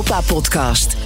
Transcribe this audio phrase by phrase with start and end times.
[0.00, 0.96] Europa-podcast.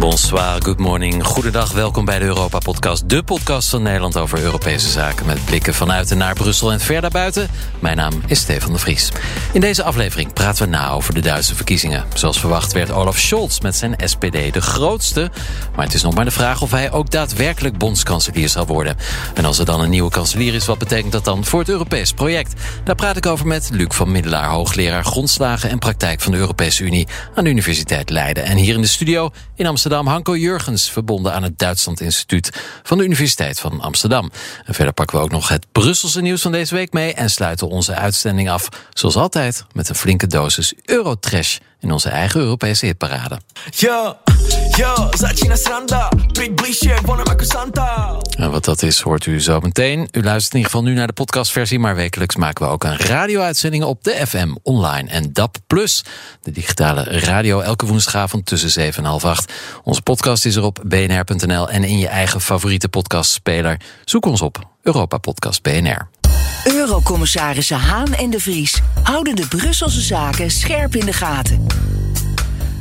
[0.00, 1.24] Bonsoir, good morning.
[1.24, 3.08] Goedendag, welkom bij de Europa-podcast.
[3.08, 5.26] De podcast van Nederland over Europese zaken...
[5.26, 7.48] met blikken vanuit en naar Brussel en ver daarbuiten.
[7.78, 9.12] Mijn naam is Stefan de Vries.
[9.52, 12.04] In deze aflevering praten we na over de Duitse verkiezingen.
[12.14, 15.30] Zoals verwacht werd Olaf Scholz met zijn SPD de grootste.
[15.76, 18.96] Maar het is nog maar de vraag of hij ook daadwerkelijk bondskanselier zal worden.
[19.34, 22.12] En als er dan een nieuwe kanselier is, wat betekent dat dan voor het Europees
[22.12, 22.52] project?
[22.84, 24.48] Daar praat ik over met Luc van Middelaar...
[24.48, 27.08] hoogleraar grondslagen en praktijk van de Europese Unie...
[27.34, 28.44] aan de Universiteit Leiden.
[28.44, 32.50] En hier in de studio in Amsterdam Amsterdam Hanko Jurgens, verbonden aan het Duitsland Instituut
[32.82, 34.30] van de Universiteit van Amsterdam.
[34.64, 37.68] En verder pakken we ook nog het Brusselse nieuws van deze week mee en sluiten
[37.68, 43.40] onze uitzending af, zoals altijd, met een flinke dosis Eurotrash in onze eigen Europese hitparade.
[43.70, 44.16] Yo,
[44.76, 46.08] yo, zacina sranda,
[46.54, 46.94] bližšie,
[47.38, 48.18] Santa.
[48.36, 50.08] En wat dat is, hoort u zo meteen.
[50.12, 52.96] U luistert in ieder geval nu naar de podcastversie, maar wekelijks maken we ook een
[52.96, 55.56] radio-uitzending op de FM online en DAP+.
[56.42, 59.52] De digitale radio elke woensdagavond tussen 7 en half 8.
[59.82, 63.80] Onze podcast is er op bnr.nl en in je eigen favoriete podcastspeler.
[64.04, 66.08] Zoek ons op Europa Podcast BNR.
[66.64, 71.66] Eurocommissarissen Haan en de Vries houden de Brusselse zaken scherp in de gaten.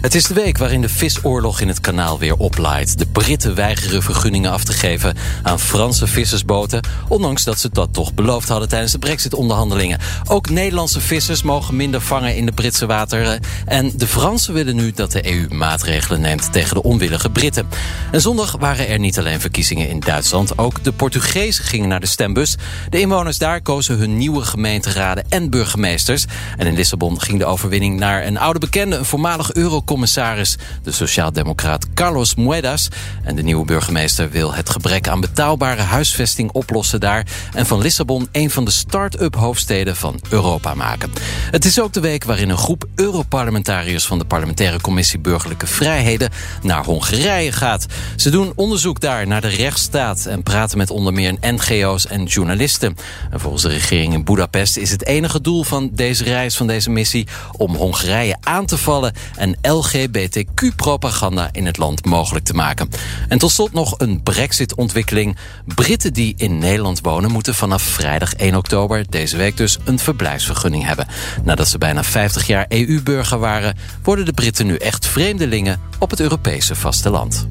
[0.01, 2.97] Het is de week waarin de visoorlog in het kanaal weer oplaait.
[2.97, 6.81] De Britten weigeren vergunningen af te geven aan Franse vissersboten...
[7.07, 9.99] ondanks dat ze dat toch beloofd hadden tijdens de brexit-onderhandelingen.
[10.27, 13.39] Ook Nederlandse vissers mogen minder vangen in de Britse wateren.
[13.65, 17.67] En de Fransen willen nu dat de EU maatregelen neemt tegen de onwillige Britten.
[18.11, 20.57] En zondag waren er niet alleen verkiezingen in Duitsland...
[20.57, 22.55] ook de Portugezen gingen naar de stembus.
[22.89, 26.25] De inwoners daar kozen hun nieuwe gemeenteraden en burgemeesters.
[26.57, 28.95] En in Lissabon ging de overwinning naar een oude bekende...
[28.95, 32.87] een voormalig euro commissaris, de sociaaldemocraat Carlos Moedas.
[33.23, 37.25] En de nieuwe burgemeester wil het gebrek aan betaalbare huisvesting oplossen daar...
[37.53, 41.11] en van Lissabon een van de start-up hoofdsteden van Europa maken.
[41.51, 44.05] Het is ook de week waarin een groep Europarlementariërs...
[44.05, 46.29] van de parlementaire commissie Burgerlijke Vrijheden
[46.61, 47.85] naar Hongarije gaat.
[48.15, 50.25] Ze doen onderzoek daar naar de rechtsstaat...
[50.25, 52.95] en praten met onder meer NGO's en journalisten.
[53.31, 56.89] En volgens de regering in Budapest is het enige doel van deze reis, van deze
[56.89, 57.27] missie...
[57.57, 62.89] om Hongarije aan te vallen en LGBTQ-propaganda in het land mogelijk te maken.
[63.27, 65.37] En tot slot nog een brexit-ontwikkeling.
[65.65, 70.85] Britten die in Nederland wonen moeten vanaf vrijdag 1 oktober, deze week dus, een verblijfsvergunning
[70.85, 71.07] hebben.
[71.43, 76.19] Nadat ze bijna 50 jaar EU-burger waren, worden de Britten nu echt vreemdelingen op het
[76.19, 77.47] Europese vasteland.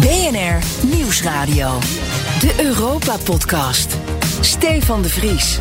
[0.00, 0.58] BNR
[0.96, 1.78] Nieuwsradio.
[2.40, 3.96] De Europa-podcast.
[4.40, 5.58] Stefan de Vries.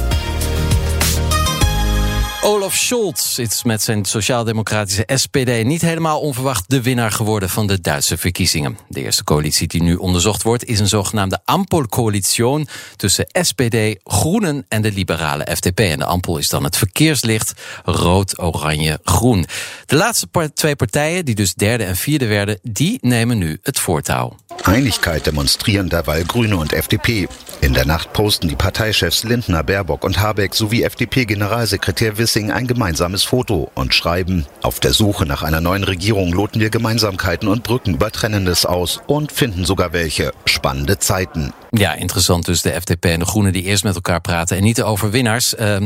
[2.42, 7.82] Olaf Scholz is met zijn sociaal-democratische SPD niet helemaal onverwacht de winnaar geworden van de
[7.82, 8.78] Duitse verkiezingen.
[8.88, 14.82] De eerste coalitie die nu onderzocht wordt is een zogenaamde Ampel-coalitie tussen SPD, Groenen en
[14.82, 15.80] de liberale FDP.
[15.80, 19.46] En de Ampel is dan het verkeerslicht rood, oranje, groen.
[19.86, 24.36] De laatste twee partijen, die dus derde en vierde werden, die nemen nu het voortouw.
[24.64, 27.28] Einigkeit demonstrieren derweil Grüne und FDP.
[27.60, 33.24] In der Nacht posten die Parteichefs Lindner, Baerbock und Habeck sowie FDP-Generalsekretär Wissing ein gemeinsames
[33.24, 37.96] Foto und schreiben, auf der Suche nach einer neuen Regierung loten wir Gemeinsamkeiten und Brücken
[37.96, 40.32] über Trennendes aus und finden sogar welche.
[40.46, 41.54] Spannende Zeiten.
[41.72, 44.76] Ja, interessant dus de FDP en de Groenen die eerst met elkaar praten en niet
[44.76, 45.54] de overwinnaars.
[45.60, 45.78] Uh,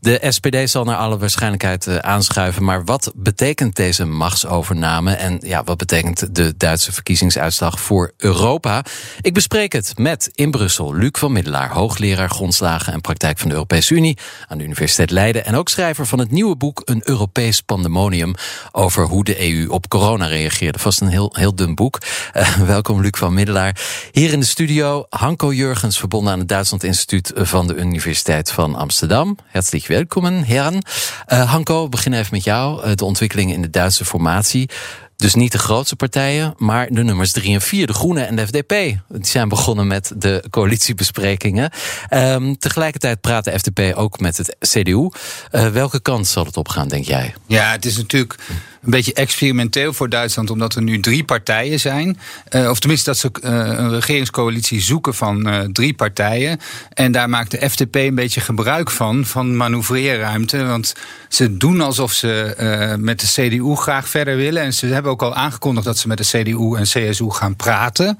[0.00, 2.64] de SPD zal naar alle waarschijnlijkheid uh, aanschuiven.
[2.64, 5.14] Maar wat betekent deze machtsovername?
[5.14, 8.84] En ja, wat betekent de Duitse verkiezingsuitslag voor Europa?
[9.20, 13.54] Ik bespreek het met in Brussel Luc van Middelaar, hoogleraar grondslagen en praktijk van de
[13.54, 15.44] Europese Unie aan de Universiteit Leiden.
[15.44, 18.34] En ook schrijver van het nieuwe boek Een Europees Pandemonium
[18.72, 20.78] over hoe de EU op corona reageerde.
[20.78, 21.98] Vast een heel, heel dun boek.
[22.36, 23.80] Uh, welkom Luc van Middelaar.
[24.12, 28.74] Hier in de studio Hanko Jurgens, verbonden aan het Duitsland Instituut van de Universiteit van
[28.74, 29.36] Amsterdam.
[29.46, 30.84] Herzlich welkom, heren.
[31.28, 32.86] Uh, Hanko, we beginnen even met jou.
[32.86, 34.70] Uh, de ontwikkelingen in de Duitse formatie.
[35.16, 38.46] Dus niet de grootste partijen, maar de nummers 3 en 4, de Groenen en de
[38.46, 38.68] FDP.
[39.08, 41.70] Die zijn begonnen met de coalitiebesprekingen.
[42.10, 45.08] Um, tegelijkertijd praat de FDP ook met het CDU.
[45.52, 47.34] Uh, welke kant zal het opgaan, denk jij?
[47.46, 48.38] Ja, het is natuurlijk
[48.82, 52.18] een beetje experimenteel voor Duitsland, omdat er nu drie partijen zijn.
[52.50, 56.60] Uh, of tenminste dat ze uh, een regeringscoalitie zoeken van uh, drie partijen.
[56.94, 60.64] En daar maakt de FDP een beetje gebruik van, van manoeuvreerruimte.
[60.64, 60.94] Want
[61.28, 64.62] ze doen alsof ze met de CDU graag verder willen.
[64.62, 68.18] En ze hebben ook al aangekondigd dat ze met de CDU en CSU gaan praten.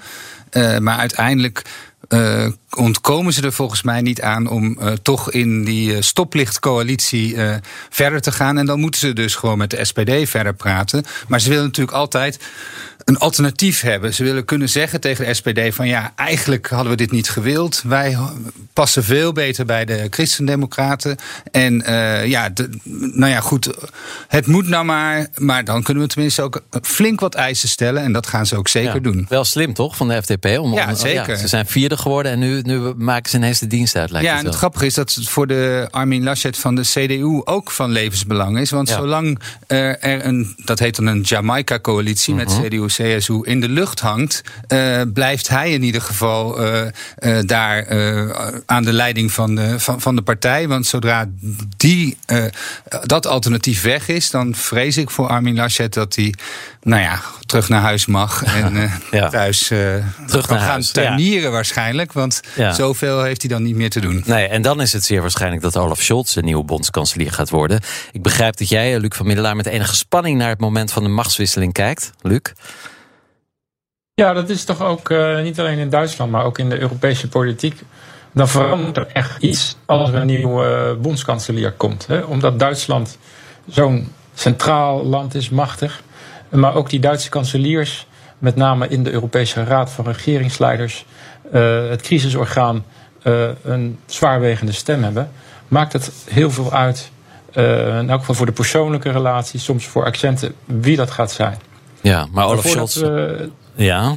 [0.80, 1.62] maar uiteindelijk
[2.08, 2.46] uh,
[2.76, 7.54] ontkomen ze er volgens mij niet aan om uh, toch in die uh, stoplichtcoalitie uh,
[7.90, 8.58] verder te gaan.
[8.58, 11.04] En dan moeten ze dus gewoon met de SPD verder praten.
[11.28, 12.38] Maar ze willen natuurlijk altijd
[13.04, 14.14] een alternatief hebben.
[14.14, 17.82] Ze willen kunnen zeggen tegen de SPD van ja, eigenlijk hadden we dit niet gewild.
[17.84, 18.16] Wij
[18.72, 21.16] passen veel beter bij de christendemocraten.
[21.50, 22.68] En uh, ja, de,
[23.14, 23.70] nou ja, goed,
[24.28, 25.26] het moet nou maar.
[25.36, 28.02] Maar dan kunnen we tenminste ook flink wat eisen stellen.
[28.02, 29.26] En dat gaan ze ook zeker ja, doen.
[29.28, 30.58] Wel slim toch van de FDP?
[30.58, 31.28] Om, ja, zeker.
[31.28, 34.10] Ja, ze zijn vierde geworden en nu, nu maken ze ineens de dienst uit.
[34.10, 36.82] Lijkt ja, het en het grappige is dat het voor de Armin Laschet van de
[36.82, 38.70] CDU ook van levensbelang is.
[38.70, 38.94] Want Ja.
[38.96, 44.00] zolang er, er een, dat heet dan een Jamaica-coalitie met CDU, CSU in de lucht
[44.00, 46.86] hangt, eh, blijft hij in ieder geval eh,
[47.16, 48.30] eh, daar eh,
[48.66, 50.68] aan de leiding van de, van, van de partij.
[50.68, 51.26] Want zodra
[51.76, 52.44] die, eh,
[53.02, 56.34] dat alternatief weg is, dan vrees ik voor Armin Laschet dat hij,
[56.82, 59.28] nou ja, terug naar huis mag en eh, Ja.
[59.28, 59.78] thuis eh,
[60.26, 60.92] Terug kan naar gaan huis, ja.
[60.92, 62.12] tuinieren waarschijnlijk.
[62.12, 62.72] Want Ja.
[62.72, 64.22] zoveel heeft hij dan niet meer te doen.
[64.26, 67.80] Nee, en dan is het zeer waarschijnlijk dat Olaf Scholz de nieuwe bondskanselier gaat worden.
[68.12, 71.02] Ik begrijp dat jij, eh, Luc van Middelaar, met enige spanning naar het moment van
[71.02, 72.10] de machtswisseling kijkt.
[72.20, 72.40] Luc?
[74.14, 77.28] Ja, dat is toch ook eh, niet alleen in Duitsland, maar ook in de Europese
[77.28, 77.82] politiek.
[78.32, 82.06] Dan verandert er echt iets als er een nieuwe eh, bondskanselier komt.
[82.06, 82.20] Hè?
[82.20, 83.18] Omdat Duitsland
[83.68, 86.02] zo'n centraal land is, machtig.
[86.48, 88.06] Maar ook die Duitse kanseliers,
[88.38, 91.04] met name in de Europese Raad van Regeringsleiders,
[91.60, 92.84] het crisisorgaan,
[93.22, 95.30] eh, een zwaarwegende stem hebben.
[95.68, 97.10] Maakt het heel veel uit,
[97.52, 101.58] eh, in elk geval voor de persoonlijke relaties, soms voor accenten, wie dat gaat zijn.
[102.00, 102.96] Ja, maar Olaf Scholz...
[102.96, 104.16] we Ja,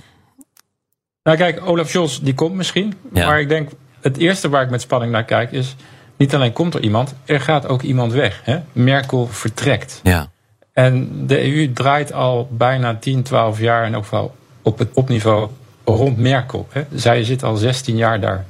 [1.23, 2.93] nou kijk, Olaf Scholz die komt misschien.
[3.13, 3.25] Ja.
[3.25, 3.69] Maar ik denk,
[4.01, 5.75] het eerste waar ik met spanning naar kijk is...
[6.17, 8.41] niet alleen komt er iemand, er gaat ook iemand weg.
[8.43, 8.59] Hè?
[8.71, 9.99] Merkel vertrekt.
[10.03, 10.33] ja.
[10.73, 13.83] En de EU draait al bijna 10, 12 jaar...
[13.83, 15.49] en ook wel op het topniveau
[15.85, 16.67] rond Merkel.
[16.69, 16.83] Hè?
[16.93, 18.45] Zij zit al 16 jaar daar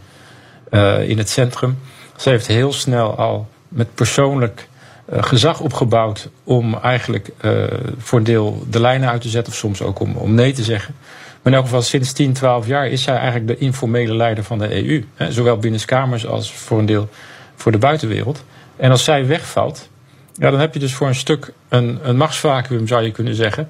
[0.70, 1.78] eh, in het centrum.
[2.16, 4.68] Ze heeft heel snel al met persoonlijk
[5.06, 6.30] eh, gezag opgebouwd...
[6.44, 7.52] om eigenlijk eh,
[7.98, 9.54] voor een deel de lijnen uit te zetten...
[9.54, 10.96] of soms ook om, om nee te zeggen.
[11.42, 14.60] Maar in elk geval sinds 10, 12 jaar is zij eigenlijk de informele leider van
[14.60, 15.06] de EU.
[15.16, 17.10] Hè, zowel binnenskamers als voor een deel
[17.56, 18.44] voor de buitenwereld.
[18.76, 19.90] En als zij wegvalt,
[20.34, 23.70] ja, dan heb je dus voor een stuk een, een machtsvacuum, zou je kunnen zeggen.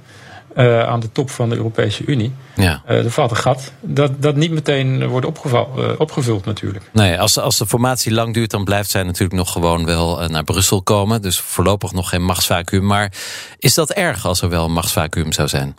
[0.55, 2.33] Eh, aan de top van de Europese Unie.
[2.55, 2.81] ja.
[2.85, 6.89] Eh, er valt een gat dat, dat niet meteen wordt opgeval, eh, opgevuld natuurlijk.
[6.91, 10.29] Nee, als, als de formatie lang duurt, dan blijft zij natuurlijk nog gewoon wel eh,
[10.29, 11.21] naar Brussel komen.
[11.21, 12.85] Dus voorlopig nog geen machtsvacuum.
[12.85, 13.11] Maar
[13.59, 15.75] is dat erg als er wel een machtsvacuum zou zijn?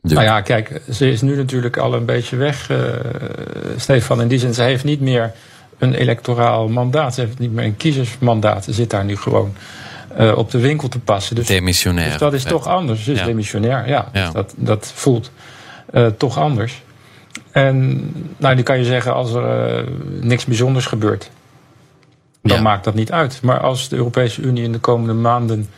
[0.00, 2.78] Nou ja, kijk, ze is nu natuurlijk al een beetje weg, eh,
[3.76, 4.20] Stefan.
[4.20, 5.32] In die zin, ze heeft niet meer
[5.78, 7.14] een electoraal mandaat.
[7.14, 8.64] Ze heeft niet meer een kiezersmandaat.
[8.64, 9.54] Ze zit daar nu gewoon
[10.16, 11.36] eh, op de winkel te passen.
[11.36, 12.08] Dus, Demissionair.
[12.08, 13.04] dus dat is toch anders.
[13.04, 13.24] Ja.
[13.24, 14.08] demissionair, ja.
[14.12, 14.24] Ja.
[14.24, 15.30] Dus dat, dat voelt
[15.92, 16.82] eh, toch anders.
[17.50, 19.86] En nou, die kan je zeggen, als er eh,
[20.20, 21.30] niks bijzonders gebeurt...
[22.42, 22.62] dan Ja.
[22.62, 23.40] maakt dat niet uit.
[23.42, 25.68] Maar als de Europese Unie in de komende maanden...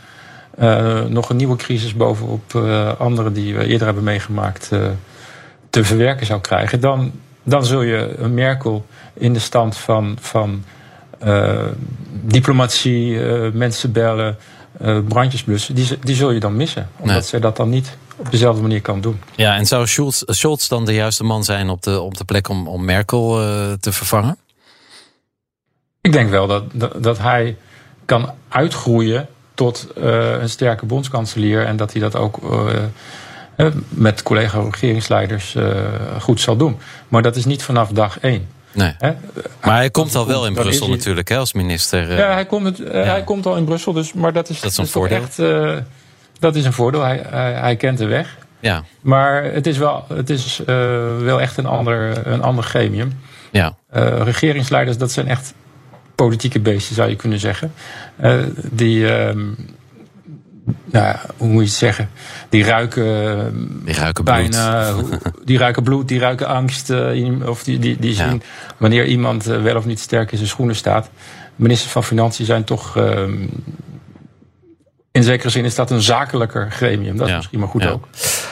[1.09, 2.55] nog een nieuwe crisis bovenop
[2.99, 4.69] andere die we eerder hebben meegemaakt
[5.71, 7.13] te verwerken zou krijgen, dan,
[7.43, 10.65] dan zul je een Merkel in de stand van, van
[12.23, 14.37] diplomatie, eh, mensen bellen,
[14.79, 16.89] eh, brandjes blussen, die, die zul je dan missen.
[16.97, 17.25] Omdat Nee.
[17.25, 19.21] ze dat dan niet op dezelfde manier kan doen.
[19.37, 22.49] Ja, en zou Scholz, Scholz dan de juiste man zijn op de, op de plek
[22.49, 24.37] om, om Merkel eh, te vervangen?
[26.01, 27.57] Ik denk wel dat, dat, dat hij
[28.05, 32.83] kan uitgroeien tot eh, een sterke bondskanselier en dat hij dat ook eh,
[33.57, 35.71] eh, met collega-regeringsleiders eh,
[36.21, 36.77] goed zal doen.
[37.09, 38.49] Maar dat is niet vanaf dag één.
[38.73, 38.95] Nee.
[39.65, 42.11] Maar hij komt al wel in Brussel natuurlijk, hè, als minister.
[42.11, 42.19] eh.
[42.19, 43.11] Ja, hij komt, het, eh, ja.
[43.11, 45.23] hij komt al in Brussel, dus, maar dat is, Dat is een voordeel.
[45.23, 45.77] Echt, eh,
[46.39, 47.03] dat is een voordeel.
[47.03, 48.37] Hij, hij, hij kent de weg.
[48.61, 50.63] ja, Maar het is wel, het is,
[51.21, 53.21] wel echt een ander, een ander gremium.
[53.51, 53.75] ja,
[54.23, 55.55] regeringsleiders, dat zijn echt
[56.15, 57.73] politieke beesten, zou je kunnen zeggen.
[58.71, 59.39] Die, ehm,
[60.93, 62.11] ja, hoe moet je het zeggen?
[62.49, 63.05] Die ruiken
[63.39, 63.45] eh,
[63.85, 64.37] die ruiken bloed.
[64.51, 64.95] bijna,
[65.45, 66.91] die ruiken bloed, die ruiken angst.
[66.91, 68.29] eh, of die, die, die Ja.
[68.29, 68.43] zien
[68.77, 71.11] wanneer iemand eh, wel of niet sterk in zijn schoenen staat.
[71.57, 72.97] Ministers van Financiën zijn toch.
[72.97, 73.47] ehm,
[75.13, 77.17] in zekere zin is dat een zakelijker gremium.
[77.17, 77.37] Dat is Ja.
[77.37, 77.89] misschien maar goed Ja.
[77.91, 78.09] ook.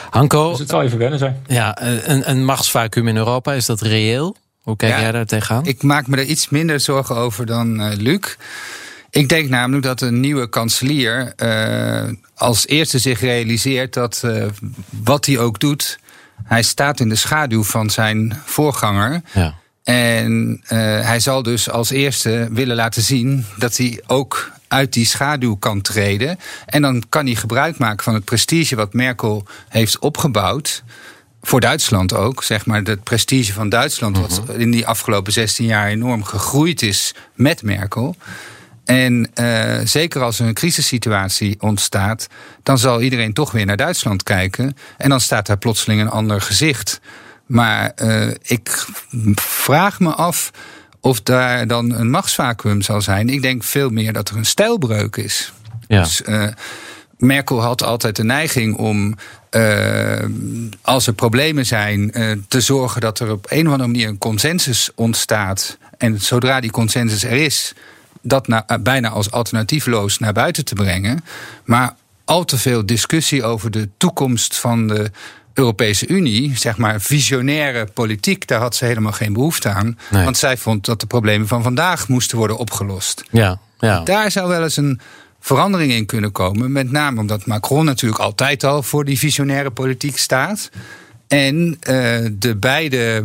[0.09, 1.41] Hanko, Dus het zal even wennen zijn.
[1.47, 4.35] ja, een, een machtsvacuum in Europa, is dat reëel?
[4.61, 4.99] Hoe kijk Ja.
[5.01, 5.65] jij daar tegenaan?
[5.65, 8.35] Ik maak me er iets minder zorgen over dan eh, Luc.
[9.09, 12.03] Ik denk namelijk dat een nieuwe kanselier eh,
[12.35, 14.45] als eerste zich realiseert dat eh,
[15.03, 15.99] wat hij ook doet,
[16.43, 19.21] hij staat in de schaduw van zijn voorganger.
[19.33, 19.53] Ja.
[19.83, 25.05] En eh, hij zal dus als eerste willen laten zien dat hij ook uit die
[25.05, 26.39] schaduw kan treden.
[26.65, 30.83] En dan kan hij gebruik maken van het prestige wat Merkel heeft opgebouwd.
[31.41, 34.59] voor Duitsland ook, zeg maar, het prestige van Duitsland, wat Mhm.
[34.59, 38.15] in die afgelopen 16 jaar enorm gegroeid is met Merkel.
[38.87, 42.27] En eh, zeker als er een crisissituatie ontstaat,
[42.63, 44.77] dan zal iedereen toch weer naar Duitsland kijken.
[44.97, 46.99] En dan staat daar plotseling een ander gezicht.
[47.45, 48.85] Maar eh, ik
[49.35, 50.51] vraag me af
[50.99, 53.29] of daar dan een machtsvacuum zal zijn.
[53.29, 55.53] Ik denk veel meer dat er een stijlbreuk is.
[55.87, 56.01] Ja.
[56.03, 56.47] Dus eh,
[57.17, 59.15] Merkel had altijd de neiging om,
[60.81, 62.11] als er problemen zijn,
[62.47, 65.77] te zorgen dat er op een of andere manier een consensus ontstaat.
[65.97, 67.73] En zodra die consensus er is,
[68.21, 71.23] dat na- eh, bijna als alternatiefloos naar buiten te brengen.
[71.65, 71.95] Maar
[72.25, 75.11] al te veel discussie over de toekomst van de
[75.53, 79.97] Europese Unie, zeg maar visionaire politiek, daar had ze helemaal geen behoefte aan.
[80.09, 80.23] Nee.
[80.23, 83.23] Want zij vond dat de problemen van vandaag moesten worden opgelost.
[83.31, 83.99] Ja, ja.
[84.03, 84.99] Daar zou wel eens een
[85.39, 86.71] verandering in kunnen komen.
[86.71, 90.69] Met name omdat Macron natuurlijk altijd al voor die visionaire politiek staat.
[91.27, 93.23] En eh, de beide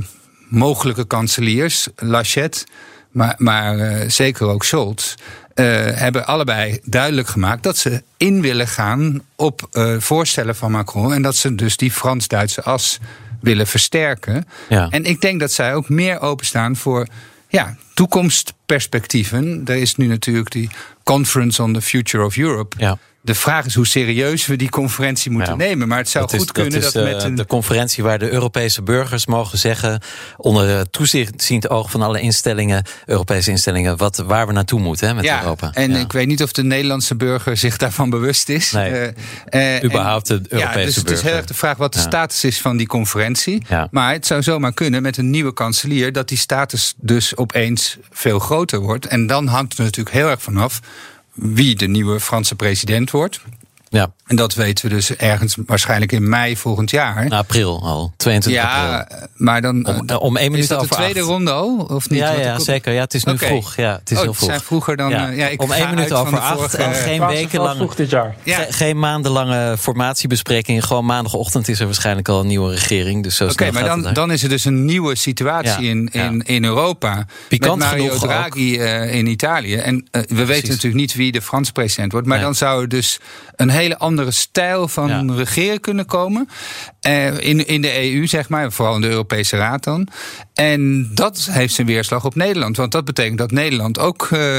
[0.49, 2.65] mogelijke kanseliers, Lachette,
[3.12, 5.14] maar, maar eh, zeker ook Scholz.
[5.54, 11.12] eh, hebben allebei duidelijk gemaakt dat ze in willen gaan op eh, voorstellen van Macron.
[11.12, 12.99] En dat ze dus die Frans-Duitse as
[13.40, 14.47] willen versterken.
[14.69, 14.88] Ja.
[14.90, 17.07] En ik denk dat zij ook meer openstaan voor
[17.49, 19.62] ja, toekomstperspectieven.
[19.64, 20.71] Er is nu natuurlijk die
[21.02, 22.76] Conference on the Future of Europe.
[22.78, 22.99] Ja.
[23.25, 25.59] De vraag is hoe serieus we die conferentie moeten Ja.
[25.59, 25.88] nemen.
[25.88, 27.35] Maar het zou is, goed kunnen dat dat, is eh, met een.
[27.35, 30.00] de conferentie waar de Europese burgers mogen zeggen,
[30.37, 35.25] onder toezichtziend oog van alle instellingen, Europese instellingen, wat, waar we naartoe moeten hè, met
[35.25, 35.71] ja, Europa.
[35.73, 35.99] en Ja.
[35.99, 38.71] ik weet niet of de Nederlandse burger zich daarvan bewust is.
[38.73, 39.12] Nee.
[39.45, 42.45] Eh, Überhaupt de Europese ja, dus het is heel erg de vraag wat de status
[42.45, 43.62] is van die conferentie.
[43.91, 48.38] Maar het zou zomaar kunnen met een nieuwe kanselier dat die status dus opeens veel
[48.38, 49.07] groter wordt.
[49.07, 50.81] En dan hangt er natuurlijk heel erg vanaf
[51.33, 53.41] wie de nieuwe Franse president wordt.
[53.89, 57.25] ja, En dat weten we dus ergens waarschijnlijk in mei volgend jaar.
[57.25, 59.29] in april al, 22 ja, april.
[59.35, 59.87] maar dan.
[59.87, 61.29] Om- eh, om één minuut is dat de tweede acht.
[61.29, 61.87] ronde al?
[61.91, 62.19] Of niet?
[62.19, 62.93] Ja, ja, zeker.
[62.93, 63.76] Ja, het is nu vroeg.
[63.76, 64.49] Ja, het is Oh, heel het vroeg.
[64.50, 67.17] zijn vroeger dan, eh, ja, ik om één minuut over acht vorige- en geen Franse
[67.19, 67.76] val wekenlang.
[67.76, 68.37] vroeg dit jaar.
[68.43, 68.59] Ja.
[68.59, 70.85] Ge- Geen maandenlange formatiebespreking.
[70.85, 73.23] Gewoon maandagochtend is er waarschijnlijk al een nieuwe regering.
[73.23, 76.43] Dus zo Oké, maar dan, dan is er dus een nieuwe situatie Ja, in, in,
[76.43, 77.26] in Europa.
[77.49, 79.76] Pikant met Mario genoeg Draghi eh, in Italië.
[79.76, 82.26] En eh, we weten natuurlijk niet wie de Franse president wordt.
[82.26, 83.19] Maar dan zou er dus
[83.57, 85.35] een hele andere stijl van Ja.
[85.35, 86.49] regeren kunnen komen.
[87.00, 88.73] Eh, in, in de EU, zeg maar.
[88.73, 90.09] Vooral in de Europese Raad dan.
[90.54, 92.76] En dat heeft zijn weerslag op Nederland.
[92.76, 94.28] Want dat betekent dat Nederland ook.
[94.31, 94.57] eh,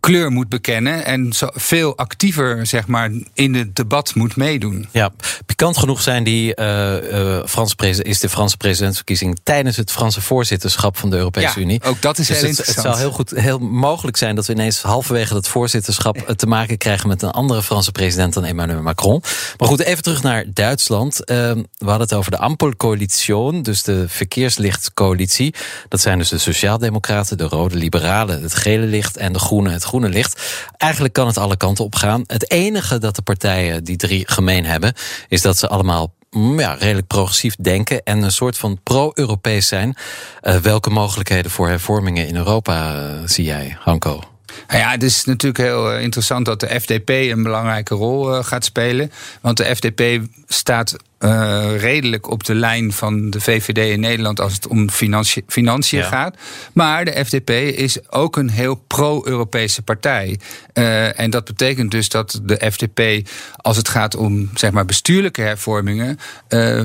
[0.00, 4.88] kleur moet bekennen en zo veel actiever zeg maar, in het debat moet meedoen.
[4.90, 5.10] Ja,
[5.46, 10.20] pikant genoeg zijn die eh, eh, Franse presi- is de Franse presidentsverkiezing tijdens het Franse
[10.20, 11.82] voorzitterschap van de Europese Ja, Unie.
[11.84, 12.96] ook dat is Dus heel het, het interessant.
[12.96, 16.78] zou heel goed, heel mogelijk zijn dat we ineens halverwege dat voorzitterschap eh, te maken
[16.78, 19.22] krijgen met een andere Franse president dan Emmanuel Macron.
[19.58, 21.24] Maar goed, even terug naar Duitsland.
[21.24, 25.54] Eh, we hadden het over de Ampelcoalition, dus de verkeerslichtcoalitie.
[25.88, 29.84] Dat zijn dus de Sociaaldemocraten, de Rode Liberalen, het gele licht en de Groene, het
[29.88, 30.66] groene licht.
[30.76, 32.24] Eigenlijk kan het alle kanten op gaan.
[32.26, 34.92] Het enige dat de partijen, die drie, gemeen hebben,
[35.28, 39.96] is dat ze allemaal mm, ja, redelijk progressief denken en een soort van pro-Europees zijn.
[40.40, 44.22] Eh, welke mogelijkheden voor hervormingen in Europa eh, zie jij, Hanko?
[44.68, 48.64] Nou ja, het is natuurlijk heel eh, interessant dat de FDP een belangrijke rol gaat
[48.64, 49.12] spelen.
[49.40, 54.52] Want de FDP staat eh, redelijk op de lijn van de VVD in Nederland als
[54.52, 56.04] het om financi- financiën Ja.
[56.08, 56.36] gaat.
[56.72, 60.38] Maar de FDP is ook een heel pro-Europese partij.
[60.72, 65.40] Eh, en dat betekent dus dat de FDP, als het gaat om zeg maar, bestuurlijke
[65.42, 66.80] hervormingen, eh,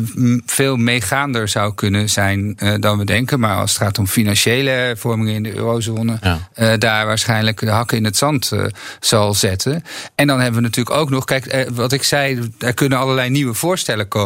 [0.45, 3.39] veel meegaander zou kunnen zijn dan we denken.
[3.39, 6.17] Maar als het gaat om financiële hervormingen in de eurozone,
[6.55, 6.77] Ja.
[6.77, 8.51] daar waarschijnlijk de hakken in het zand
[8.99, 9.83] zal zetten.
[10.15, 13.53] En dan hebben we natuurlijk ook nog, kijk, wat ik zei, er kunnen allerlei nieuwe
[13.53, 14.21] voorstellen komen.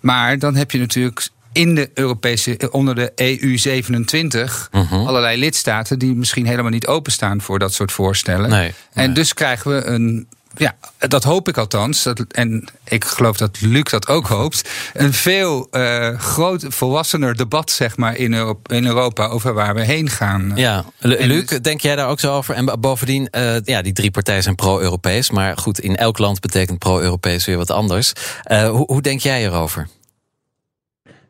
[0.00, 4.94] Maar dan heb je natuurlijk in de Europese, eh, onder de EU27, Mhm.
[4.94, 8.50] allerlei lidstaten die misschien helemaal niet openstaan voor dat soort voorstellen.
[8.50, 9.12] Nee, En nee.
[9.14, 10.28] dus krijgen we een.
[10.54, 12.02] Ja, dat hoop ik althans.
[12.02, 14.70] Dat, en ik geloof dat Luc dat ook hoopt.
[14.92, 19.84] Een veel eh groot, volwassener debat, zeg maar, in Europa, in Europa over waar we
[19.84, 20.52] heen gaan.
[20.54, 22.54] Ja, En Luc, dus- denk jij daar ook zo over?
[22.54, 25.30] En bovendien, eh, ja, die drie partijen zijn pro-Europees.
[25.30, 28.12] Maar goed, in elk land betekent pro-Europees weer wat anders.
[28.42, 29.88] Eh, hoe, hoe denk jij erover?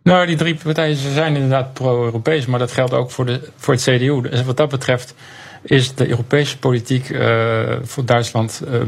[0.02, 3.74] Nou, die drie partijen ze zijn inderdaad pro-Europees, maar dat geldt ook voor, de, voor
[3.74, 4.20] het CDU.
[4.20, 5.14] Dus wat dat betreft
[5.62, 8.81] is de Europese politiek eh, voor Duitsland eh,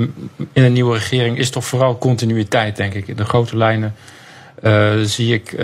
[0.52, 3.08] in een nieuwe regering is toch vooral continuïteit, denk ik.
[3.08, 3.94] In de grote lijnen
[4.62, 5.56] eh, zie ik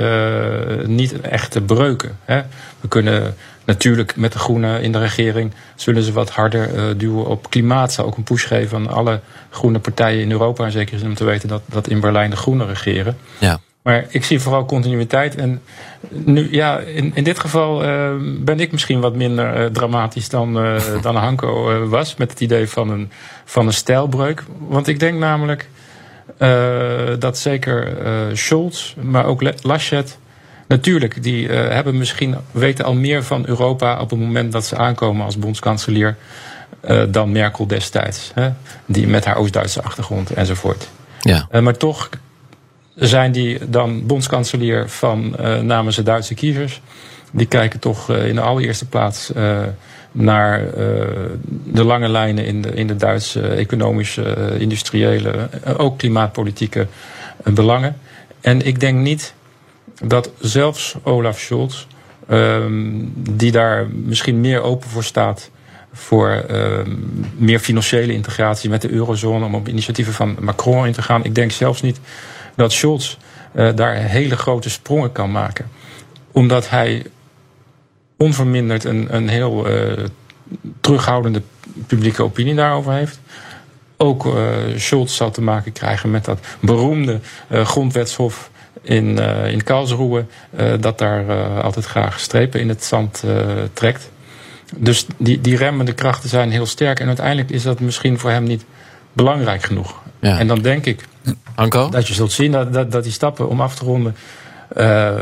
[0.87, 2.19] niet echte breuken.
[2.25, 2.43] Hè.
[2.81, 7.51] We kunnen natuurlijk met de Groenen in de regering zullen ze wat harder duwen op
[7.51, 7.93] klimaat.
[7.93, 10.65] Zou ook een push geven aan alle groene partijen in Europa.
[10.65, 13.17] En zeker om te weten dat, dat in Berlijn de Groenen regeren.
[13.39, 13.61] Ja.
[13.83, 15.37] Maar ik zie vooral continuïteit.
[15.37, 15.63] En
[16.09, 20.67] nu, ja, in, in dit geval uh, ben ik misschien wat minder uh, dramatisch dan,
[20.67, 22.17] uh, dan Hanko was.
[22.17, 23.11] Met het idee van een,
[23.45, 24.45] van een stijlbreuk.
[24.59, 25.69] Want ik denk namelijk
[27.19, 27.97] dat zeker
[28.33, 30.19] Scholz, maar ook Laschet.
[30.69, 35.25] Natuurlijk, die hebben misschien weten al meer van Europa op het moment dat ze aankomen
[35.25, 36.17] als bondskanselier.
[37.09, 38.31] dan Merkel destijds.
[38.35, 38.51] Hè?
[38.87, 40.89] Die met haar Oost-Duitse achtergrond enzovoort.
[41.21, 41.49] Ja.
[41.61, 42.09] maar toch
[43.01, 46.81] zijn die dan bondskanselier van uh, namens de Duitse kiezers.
[47.31, 49.59] Die kijken toch uh, in de allereerste plaats uh,
[50.13, 50.65] naar
[51.65, 56.87] de lange lijnen in de, in de Duitse economische, industriële, ook klimaatpolitieke
[57.45, 57.97] belangen.
[58.41, 59.35] En ik denk niet
[60.03, 61.87] dat zelfs Olaf Scholz,
[62.29, 65.51] ehm, die daar misschien meer open voor staat
[65.93, 66.91] voor ehm,
[67.37, 71.25] meer financiële integratie met de eurozone, om op initiatieven van Macron in te gaan.
[71.25, 72.01] Ik denk zelfs niet
[72.61, 73.17] dat Scholz
[73.55, 75.71] uh, daar hele grote sprongen kan maken.
[76.33, 77.07] Omdat hij
[78.17, 79.93] onverminderd een, een heel uh,
[80.81, 81.43] terughoudende
[81.87, 83.21] publieke opinie daarover heeft.
[83.97, 84.35] Ook uh,
[84.77, 88.51] Scholz zal te maken krijgen met dat beroemde grondwetshof
[88.83, 90.25] in, in Karlsruhe,
[90.81, 93.25] dat daar altijd graag strepen in het zand
[93.73, 94.11] trekt.
[94.77, 97.01] Dus die, die remmende krachten zijn heel sterk.
[97.01, 98.65] En uiteindelijk is dat misschien voor hem niet
[99.13, 100.03] belangrijk genoeg.
[100.21, 100.39] Ja.
[100.39, 101.05] En dan denk ik
[101.91, 104.17] Dat je zult zien dat, dat, die stappen om af te ronden.
[104.77, 105.13] Uh,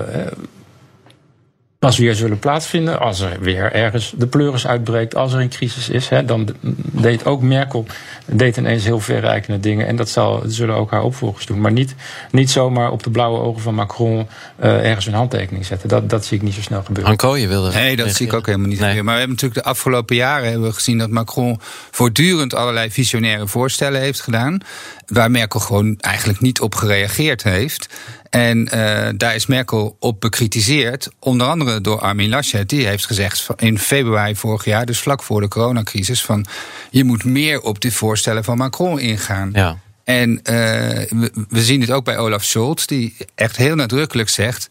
[1.78, 3.00] pas weer zullen plaatsvinden.
[3.00, 6.08] Als er weer ergens de pleuris uitbreekt, als er een crisis is.
[6.08, 6.48] Hè, dan
[6.92, 7.86] deed ook Merkel
[8.26, 9.86] deed ineens heel verrijkende dingen.
[9.86, 11.60] En dat zal, zullen ook haar opvolgers doen.
[11.60, 11.94] Maar niet,
[12.30, 14.28] niet zomaar op de blauwe ogen van Macron
[14.62, 15.88] uh, ergens een handtekening zetten.
[15.88, 17.10] Dat, dat zie ik niet zo snel gebeuren.
[17.10, 17.72] Anko, je wilde.
[17.72, 18.80] Nee, dat zie ik ook helemaal niet.
[18.80, 18.94] Nee.
[18.94, 23.46] Maar we hebben natuurlijk de afgelopen jaren hebben we gezien dat Macron voortdurend allerlei visionaire
[23.46, 24.60] voorstellen heeft gedaan.
[25.06, 27.88] Waar Merkel gewoon eigenlijk niet op gereageerd heeft.
[28.30, 31.08] En uh, daar is Merkel op bekritiseerd.
[31.18, 32.68] Onder andere door Armin Laschet.
[32.68, 36.46] Die heeft gezegd in februari vorig jaar, dus vlak voor de coronacrisis, van
[36.90, 39.50] je moet meer op die voorstellen van Macron ingaan.
[39.52, 39.78] Ja.
[40.04, 44.68] En uh, we, we zien het ook bij Olaf Scholz, die echt heel nadrukkelijk zegt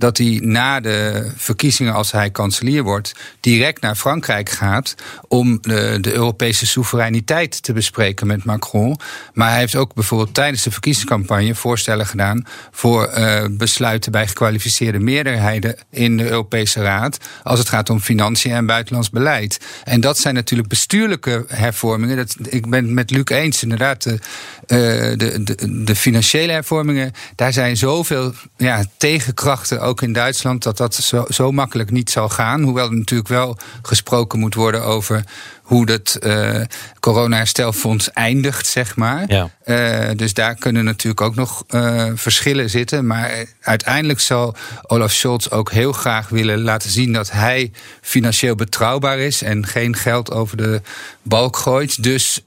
[0.00, 4.94] dat hij na de verkiezingen, als hij kanselier wordt, direct naar Frankrijk gaat
[5.28, 8.98] om de, de, Europese soevereiniteit te bespreken met Macron.
[9.32, 14.98] Maar hij heeft ook bijvoorbeeld tijdens de verkiezingscampagne voorstellen gedaan voor uh, besluiten bij gekwalificeerde
[14.98, 19.60] meerderheden in de Europese Raad als het gaat om financiën en buitenlands beleid.
[19.84, 22.16] En dat zijn natuurlijk bestuurlijke hervormingen.
[22.16, 24.02] Dat, ik ben het met Luc eens, inderdaad.
[24.02, 24.18] De,
[24.66, 30.76] uh, de, de, de, financiële hervormingen, daar zijn zoveel ja, tegenkrachten ook in Duitsland, dat
[30.76, 30.94] dat
[31.28, 32.62] zo, makkelijk niet zal gaan.
[32.62, 35.24] Hoewel er natuurlijk wel gesproken moet worden over
[35.70, 36.60] hoe het uh,
[37.00, 39.24] corona-herstelfonds eindigt, zeg maar.
[39.26, 39.50] Ja.
[39.64, 43.06] Uh, dus daar kunnen natuurlijk ook nog uh, verschillen zitten.
[43.06, 49.18] Maar uiteindelijk zal Olaf Scholz ook heel graag willen laten zien dat hij financieel betrouwbaar
[49.18, 50.80] is en geen geld over de
[51.22, 52.02] balk gooit.
[52.02, 52.42] Dus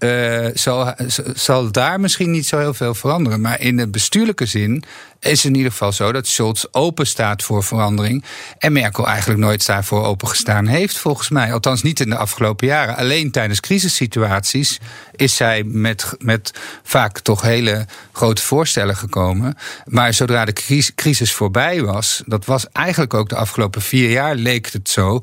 [0.54, 0.94] zal,
[1.34, 3.42] zal daar misschien niet zo heel veel veranderen.
[3.42, 4.84] Maar in de bestuurlijke zin
[5.20, 8.24] is het in ieder geval zo dat Scholz open staat voor verandering.
[8.58, 11.54] En Merkel eigenlijk nooit daarvoor opengestaan heeft, volgens mij.
[11.54, 12.96] Althans niet in de afgelopen jaren.
[12.96, 14.80] Alleen tijdens crisissituaties
[15.16, 16.52] is zij met, met
[16.84, 19.58] vaak toch hele grote voorstellen gekomen.
[19.86, 24.72] Maar zodra de crisis voorbij was, dat was eigenlijk ook de afgelopen vier jaar, leek
[24.72, 25.22] het zo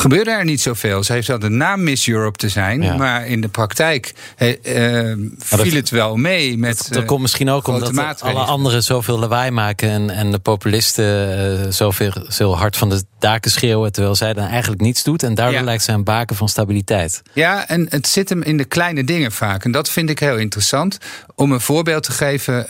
[0.00, 1.04] gebeurde er niet zoveel.
[1.04, 5.74] Ze heeft wel de naam Miss Europe te zijn, maar in de praktijk uh, viel
[5.74, 6.58] het wel mee.
[6.58, 10.38] Met, dat, dat komt misschien ook omdat alle anderen zoveel lawaai maken en, en de
[10.38, 15.22] populisten uh, zoveel zo hard van de daken schreeuwen, terwijl zij dan eigenlijk niets doet.
[15.22, 17.22] En daardoor lijkt zij een baken van stabiliteit.
[17.32, 19.64] Ja, en het zit hem in de kleine dingen vaak.
[19.64, 20.98] En dat vind ik heel interessant.
[21.34, 22.66] Om een voorbeeld te geven,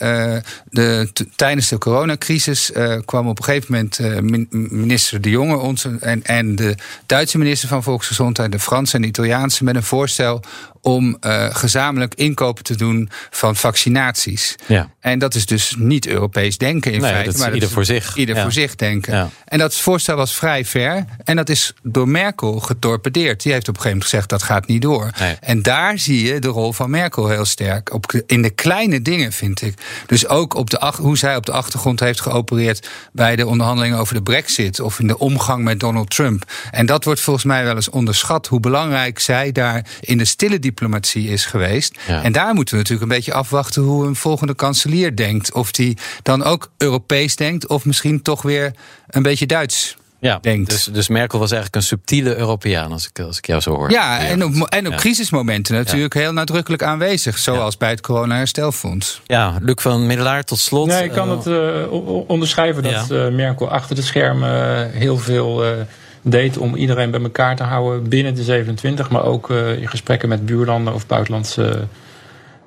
[0.69, 2.71] de, tijdens de coronacrisis
[3.05, 6.75] kwam op een gegeven moment minister De Jonge ons en, en de
[7.17, 10.43] Duitse minister van Volksgezondheid, de Franse en de Italiaanse, met een voorstel
[10.81, 14.55] om uh, gezamenlijk inkopen te doen van vaccinaties.
[14.65, 14.89] Ja.
[15.11, 17.25] En dat is dus niet Europees denken in nee, feite.
[17.25, 18.15] Dat is maar ieder voor zich.
[18.15, 19.13] Ieder voor zich denken.
[19.13, 19.29] Ja.
[19.45, 21.05] En dat voorstel was vrij ver.
[21.23, 23.43] En dat is door Merkel getorpedeerd.
[23.43, 25.11] Die heeft op een gegeven moment gezegd dat gaat niet door.
[25.19, 25.37] Nee.
[25.41, 27.93] En daar zie je de rol van Merkel heel sterk.
[27.93, 29.73] Op, in de kleine dingen vind ik.
[30.05, 34.13] Dus ook op de, hoe zij op de achtergrond heeft geopereerd bij de onderhandelingen over
[34.13, 34.79] de brexit.
[34.79, 36.51] Of in de omgang met Donald Trump.
[36.71, 38.47] En dat wordt volgens mij wel eens onderschat.
[38.47, 41.95] Hoe belangrijk zij daar in de stille diplomatie is geweest.
[42.07, 42.23] Ja.
[42.23, 45.53] En daar moeten we natuurlijk een beetje afwachten hoe een volgende kanselier denkt.
[45.53, 48.71] Of die dan ook Europees denkt, of misschien toch weer
[49.07, 49.97] een beetje Duits.
[50.19, 50.69] ja, denkt.
[50.69, 53.91] Dus, dus Merkel was eigenlijk een subtiele Europeaan, als ik, als ik jou zo hoor.
[53.91, 57.37] Ja, en op, en op crisismomenten natuurlijk heel nadrukkelijk aanwezig.
[57.37, 59.21] Zoals bij het corona-herstelfonds.
[59.25, 60.87] Ja, Luc van Middelaar, tot slot.
[60.87, 61.91] Nee, ik kan het uh,
[62.27, 65.71] onderschrijven dat uh, Merkel achter de schermen heel veel uh,
[66.21, 70.45] deed om iedereen bij elkaar te houden binnen de 27, maar ook in gesprekken met
[70.45, 71.87] buurlanden of buitenlandse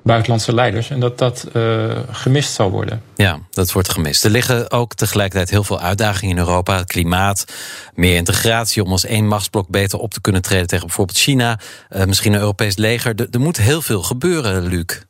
[0.01, 0.89] buitenlandse leiders.
[0.89, 3.01] En dat dat uh, gemist zal worden.
[3.15, 4.23] Ja, dat wordt gemist.
[4.23, 6.77] Er liggen ook tegelijkertijd heel veel uitdagingen in Europa.
[6.77, 7.45] Het klimaat,
[7.93, 11.59] meer integratie om als één machtsblok beter op te kunnen treden tegen bijvoorbeeld China.
[11.89, 13.13] Uh, misschien een Europees leger.
[13.15, 15.01] Er, er, moet heel veel gebeuren, Luc.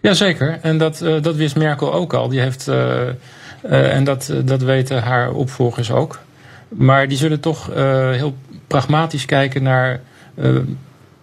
[0.00, 0.58] Jazeker.
[0.62, 2.28] En dat, uh, dat wist Merkel ook al.
[2.28, 2.68] Die heeft,
[3.62, 6.18] en dat, dat weten haar opvolgers ook.
[6.68, 7.66] Maar die zullen toch
[8.12, 10.00] heel pragmatisch kijken naar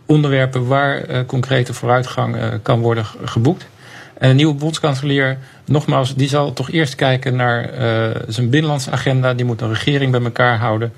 [0.09, 3.67] onderwerpen waar uh, concrete vooruitgang uh, kan worden geboekt.
[4.17, 9.33] En een nieuwe bondskanselier, nogmaals, die zal toch eerst kijken naar uh, zijn binnenlandse agenda.
[9.33, 10.93] Die moet een regering bij elkaar houden.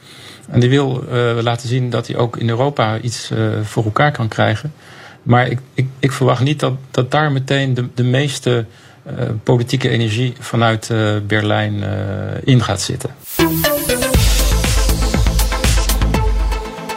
[0.50, 1.04] En die wil
[1.41, 3.32] laten zien dat hij ook in Europa iets
[3.63, 4.74] voor elkaar kan krijgen.
[5.24, 8.65] Maar ik, ik, ik verwacht niet dat, dat daar meteen de, de meeste
[9.43, 10.93] politieke energie vanuit
[11.28, 11.84] Berlijn
[12.43, 13.10] in gaat zitten.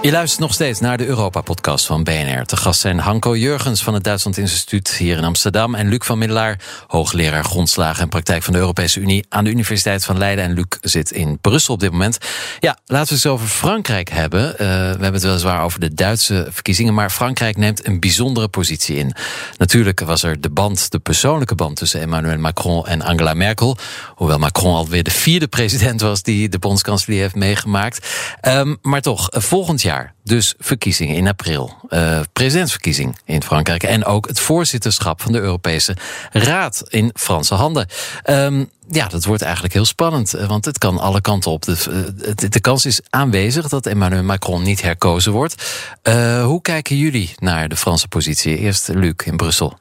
[0.05, 2.45] Je luistert nog steeds naar de Europa-podcast van BNR.
[2.45, 5.75] Te gast zijn Hanko Jurgens van het Duitsland Instituut hier in Amsterdam...
[5.75, 9.27] en Luc van Middelaar, hoogleraar grondslagen en praktijk van de Europese Unie...
[9.29, 10.45] aan de Universiteit van Leiden.
[10.45, 12.19] En Luc zit in Brussel op dit moment.
[12.61, 14.53] Ja, laten we het over Frankrijk hebben.
[14.53, 16.95] Uh, we hebben het weliswaar over de Duitse verkiezingen...
[16.95, 19.15] maar Frankrijk neemt een bijzondere positie in.
[19.57, 21.77] Natuurlijk was er de band, de persoonlijke band...
[21.77, 23.77] tussen Emmanuel Macron en Angela Merkel.
[24.15, 26.23] Hoewel Macron alweer de vierde president was...
[26.23, 28.09] die de bondskanselier heeft meegemaakt.
[28.49, 31.77] Um, maar toch, volgend jaar dus verkiezingen in april.
[31.89, 33.83] Uh, presidentsverkiezing in Frankrijk.
[33.83, 35.97] En ook het voorzitterschap van de Europese
[36.33, 37.87] Raad in Franse handen.
[38.31, 40.35] Um, ja, dat wordt eigenlijk heel spannend.
[40.35, 41.63] Eh, want het kan alle kanten op.
[41.63, 45.89] De, de, de kans is aanwezig dat Emmanuel Macron niet herkozen wordt.
[46.03, 48.59] Uh, hoe kijken jullie naar de Franse positie?
[48.59, 49.79] Eerst Luc in Brussel.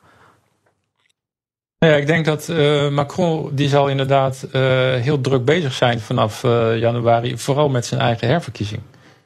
[1.77, 4.51] Ja, ik denk dat uh, Macron die zal inderdaad uh,
[4.93, 8.81] heel druk bezig zijn vanaf uh, januari, vooral met zijn eigen herverkiezing.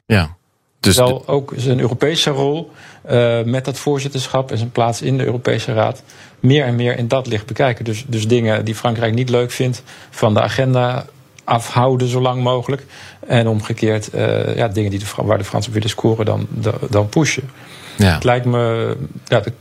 [0.06, 0.36] Ja.
[0.80, 2.70] Dus zal ook zijn Europese rol
[3.10, 6.02] uh, met dat voorzitterschap en zijn plaats in de Europese Raad
[6.40, 7.84] meer en meer in dat licht bekijken.
[7.84, 11.04] Dus, dus dingen die Frankrijk niet leuk vindt van de agenda
[11.44, 12.84] afhouden zo lang mogelijk.
[13.26, 16.46] En omgekeerd uh, ja, dingen die de, waar de Fransen willen scoren dan,
[16.90, 17.50] dan pushen.
[17.96, 18.14] Ja.
[18.14, 19.52] Het lijkt me, ja, de,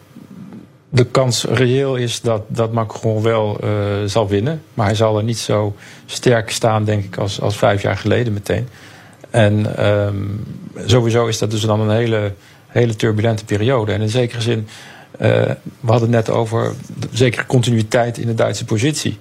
[0.89, 3.69] de kans reëel is dat, dat Macron wel uh,
[4.05, 4.61] zal winnen.
[4.73, 5.75] Maar hij zal er niet zo
[6.05, 8.67] sterk staan, denk ik, als, als vijf jaar geleden meteen.
[9.29, 10.45] En um,
[10.85, 12.33] sowieso is dat dus dan een hele,
[12.67, 13.91] hele turbulente periode.
[13.91, 14.67] En in zekere zin,
[15.21, 15.29] uh,
[15.79, 16.73] we hadden het net over
[17.11, 19.19] zekere continuïteit in de Duitse positie.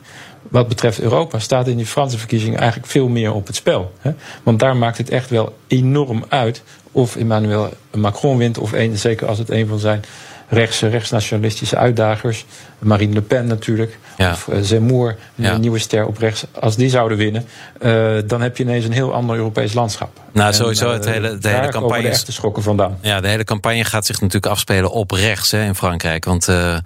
[0.51, 3.93] Wat betreft Europa staat in die Franse verkiezingen eigenlijk veel meer op het spel.
[3.99, 4.11] Hè?
[4.43, 9.27] Want daar maakt het echt wel enorm uit of Emmanuel Macron wint of een, zeker
[9.27, 10.05] als het een van zijn
[10.49, 12.45] rechtse, rechtsnationalistische uitdagers.
[12.87, 13.99] Marine Le Pen natuurlijk.
[14.17, 14.33] Ja.
[14.33, 16.45] Of uh, Zemmour, een nieuwe ster op rechts.
[16.61, 17.47] Als die zouden winnen,
[17.83, 20.21] uh, dan heb je ineens een heel ander Europees landschap.
[20.33, 22.03] Nou, en, sowieso het hele, de hele campagne.
[22.03, 22.99] de echte schokken vandaan.
[23.01, 26.25] Ja, de hele campagne gaat zich natuurlijk afspelen op rechts hè, in Frankrijk.
[26.25, 26.77] Want uh,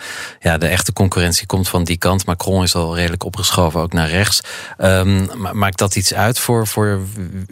[0.41, 2.27] ja, de echte concurrentie komt van die kant.
[2.27, 4.41] Macron is al redelijk opgeschoven ook naar rechts.
[4.79, 7.01] Um, maakt dat iets uit voor, voor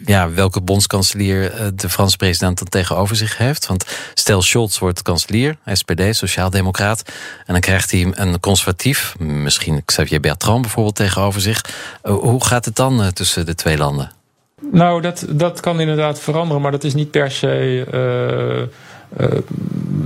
[0.05, 3.67] ja, welke bondskanselier de Franse president dan tegenover zich heeft?
[3.67, 7.03] Want stel Scholz wordt kanselier, SPD, sociaaldemocraat.
[7.45, 11.65] En dan krijgt hij een conservatief, misschien Xavier Bertrand bijvoorbeeld, tegenover zich.
[12.03, 14.11] Uh, hoe gaat het dan uh, tussen de twee landen?
[14.71, 19.27] Nou, dat, dat kan inderdaad veranderen, maar dat is niet per se uh,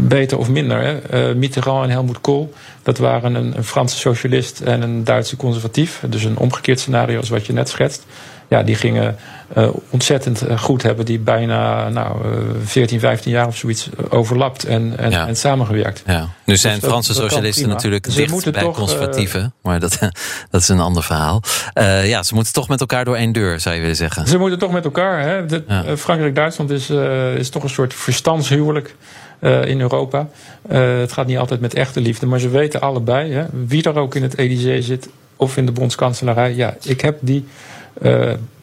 [0.07, 0.81] beter of minder.
[0.81, 1.35] Hè.
[1.35, 6.03] Mitterrand en Helmut Kohl, dat waren een, een Franse socialist en een Duitse conservatief.
[6.09, 8.05] Dus een omgekeerd scenario als wat je net schetst.
[8.53, 9.15] Ja, die gingen
[9.57, 14.93] uh, ontzettend goed hebben, die bijna nou, uh, 14, 15 jaar of zoiets overlapt en,
[14.97, 15.27] en, ja.
[15.27, 16.03] en samengewerkt.
[16.05, 16.27] Ja.
[16.45, 19.99] Nu zijn dus Franse dat, socialisten dat natuurlijk ze dicht bij toch, conservatieven, maar dat,
[20.51, 21.41] dat is een ander verhaal.
[21.73, 24.27] Uh, ja, ze moeten toch met elkaar door één deur, zou je willen zeggen.
[24.27, 25.21] Ze moeten toch met elkaar.
[25.21, 25.57] Hè?
[25.67, 25.97] Ja.
[25.97, 26.89] Frankrijk-Duitsland is,
[27.37, 28.95] is toch een soort verstandshuwelijk.
[29.39, 30.27] Uh, in Europa.
[30.71, 33.99] Uh, het gaat niet altijd met echte liefde, maar ze weten allebei, hè, wie er
[33.99, 36.53] ook in het Elysée zit of in de bondskanselarij.
[36.55, 37.45] Ja, ik heb die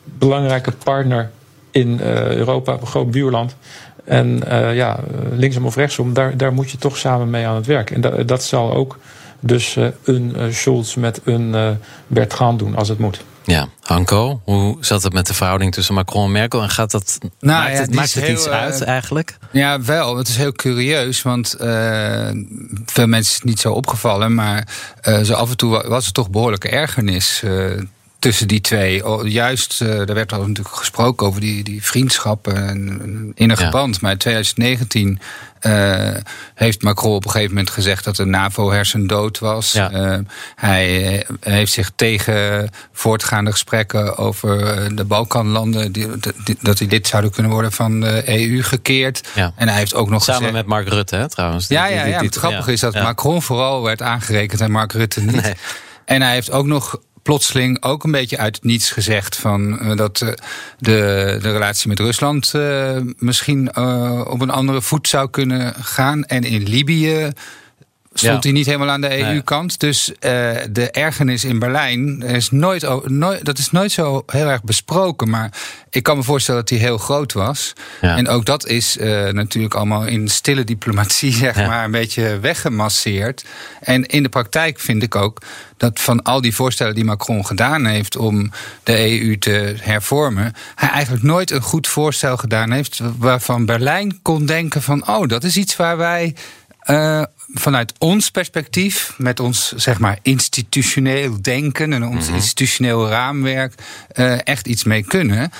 [0.04, 1.30] belangrijke partner
[1.70, 3.56] in uh, Europa, een groot buurland.
[4.04, 5.00] En uh, ja,
[5.32, 7.90] linksom of rechtsom, daar, daar moet je toch samen mee aan het werk.
[7.90, 8.98] En dat, dat zal ook
[9.40, 11.70] dus uh, een uh, Scholz met een uh,
[12.06, 13.24] Bertrand doen als het moet.
[13.44, 16.62] Ja, Hanko, hoe zat het met de verhouding tussen Macron en Merkel?
[16.62, 19.38] En gaat dat, nou, maakt ja, het, maakt het heel, iets uit eigenlijk?
[19.50, 20.16] Ja, wel.
[20.16, 21.54] Het is heel curieus, want
[22.86, 24.34] veel mensen is het niet zo opgevallen.
[24.34, 24.68] Maar
[25.22, 27.42] zo af en toe was er toch behoorlijke ergernis
[28.20, 29.02] tussen die twee.
[29.28, 33.70] Juist, uh, er werd al natuurlijk gesproken over die, die vriendschappen en een innige ja.
[33.70, 34.00] band.
[34.00, 35.20] Maar in 2019
[35.60, 36.14] uh,
[36.54, 39.72] heeft Macron op een gegeven moment gezegd dat de NAVO hersendood was.
[39.72, 39.92] Ja.
[39.92, 40.18] Uh,
[40.54, 44.56] hij heeft zich tegen voortgaande gesprekken over
[44.96, 46.06] de Balkanlanden, die,
[46.44, 49.28] die, dat die lid zouden kunnen worden van de EU, gekeerd.
[49.34, 49.52] Ja.
[49.56, 51.68] En hij heeft ook nog Samen gezegd, met Mark Rutte, hè, trouwens.
[51.68, 52.22] Ja, ja, ja.
[52.22, 55.42] Het grappige is dat Macron vooral werd aangerekend en Mark Rutte niet.
[55.42, 55.54] Nee.
[56.10, 59.96] En hij heeft ook nog plotseling ook een beetje uit het niets gezegd van uh,
[59.96, 60.28] dat uh,
[60.78, 63.76] de, de relatie met Rusland uh, misschien
[64.26, 66.24] op een andere voet zou kunnen gaan.
[66.24, 67.32] En in Libië
[68.12, 68.48] stond ja.
[68.48, 69.80] hij niet helemaal aan de EU-kant.
[69.80, 70.14] Dus uh,
[70.70, 75.30] de ergernis in Berlijn is nooit, nooit, dat is nooit zo heel erg besproken.
[75.30, 75.52] Maar
[75.90, 77.72] ik kan me voorstellen dat die heel groot was.
[78.00, 78.16] Ja.
[78.16, 81.66] En ook dat is uh, natuurlijk allemaal in stille diplomatie, zeg ja.
[81.66, 83.44] maar, een beetje weggemasseerd.
[83.80, 85.38] En in de praktijk vind ik ook
[85.76, 88.50] dat van al die voorstellen die Macron gedaan heeft om
[88.82, 94.46] de EU te hervormen, hij eigenlijk nooit een goed voorstel gedaan heeft waarvan Berlijn kon
[94.46, 96.34] denken van, oh, dat is iets waar wij.
[96.86, 97.22] Uh,
[97.54, 102.34] vanuit ons perspectief, met ons zeg maar institutioneel denken en ons mm -hmm.
[102.34, 103.74] institutioneel raamwerk,
[104.14, 105.50] uh, echt iets mee kunnen.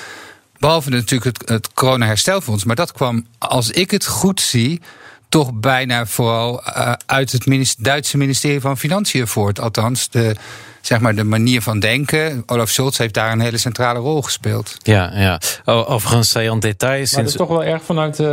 [0.58, 2.64] Behalve natuurlijk het, het corona-herstelfonds.
[2.64, 4.80] Maar dat kwam, als ik het goed zie,
[5.28, 9.60] toch bijna vooral uh, uit het Duitse ministerie van Financiën voort.
[9.60, 10.36] Althans, de,
[10.80, 12.42] zeg maar, de manier van denken.
[12.46, 14.76] Olaf Scholz heeft daar een hele centrale rol gespeeld.
[14.82, 15.40] Ja, ja.
[15.64, 16.98] Overigens, saillant detail.
[16.98, 17.14] Maar Sinds...
[17.14, 18.18] dat is toch wel erg vanuit.
[18.18, 18.28] Uh,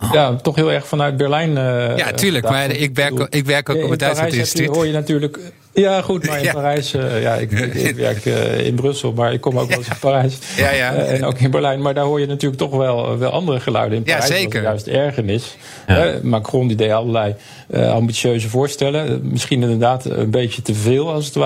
[0.00, 0.12] oh.
[0.12, 1.50] Ja, toch heel erg vanuit Berlijn.
[1.50, 2.48] Uh, ja, tuurlijk.
[2.48, 4.74] Maar ik werk, ik werk ook op het Duitse instituut.
[4.74, 5.38] hoor je natuurlijk.
[5.76, 6.52] Ja, goed, maar in ja.
[6.52, 9.88] Parijs, uh, ja, ik, ik werk uh, in Brussel, maar ik kom ook wel eens
[9.88, 10.38] in Parijs.
[10.56, 10.94] Ja, ja.
[10.94, 13.98] Uh, en ook in Berlijn, maar daar hoor je natuurlijk toch wel, wel andere geluiden.
[13.98, 14.62] In Parijs ja, zeker.
[14.62, 15.56] juist ergernis.
[15.86, 16.14] Ja.
[16.22, 17.34] Macron die deed allerlei
[17.72, 19.20] ambitieuze voorstellen.
[19.22, 21.45] Misschien inderdaad een beetje te veel, als het ware.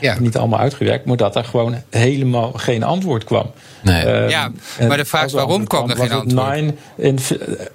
[0.00, 0.18] Ja.
[0.18, 3.50] Niet allemaal uitgewerkt, maar dat er gewoon helemaal geen antwoord kwam.
[3.82, 4.28] Nee.
[4.28, 4.52] ja,
[4.88, 6.54] maar de vraag is waarom kwam er geen antwoord?
[6.54, 7.18] Nine in,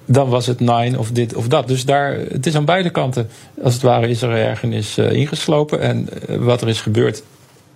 [0.04, 1.68] dan was het nine of dit of dat.
[1.68, 3.28] Dus daar, het is aan beide kanten,
[3.62, 5.80] als het ware, is er ergernis ingeslopen.
[5.80, 7.22] En wat er is gebeurd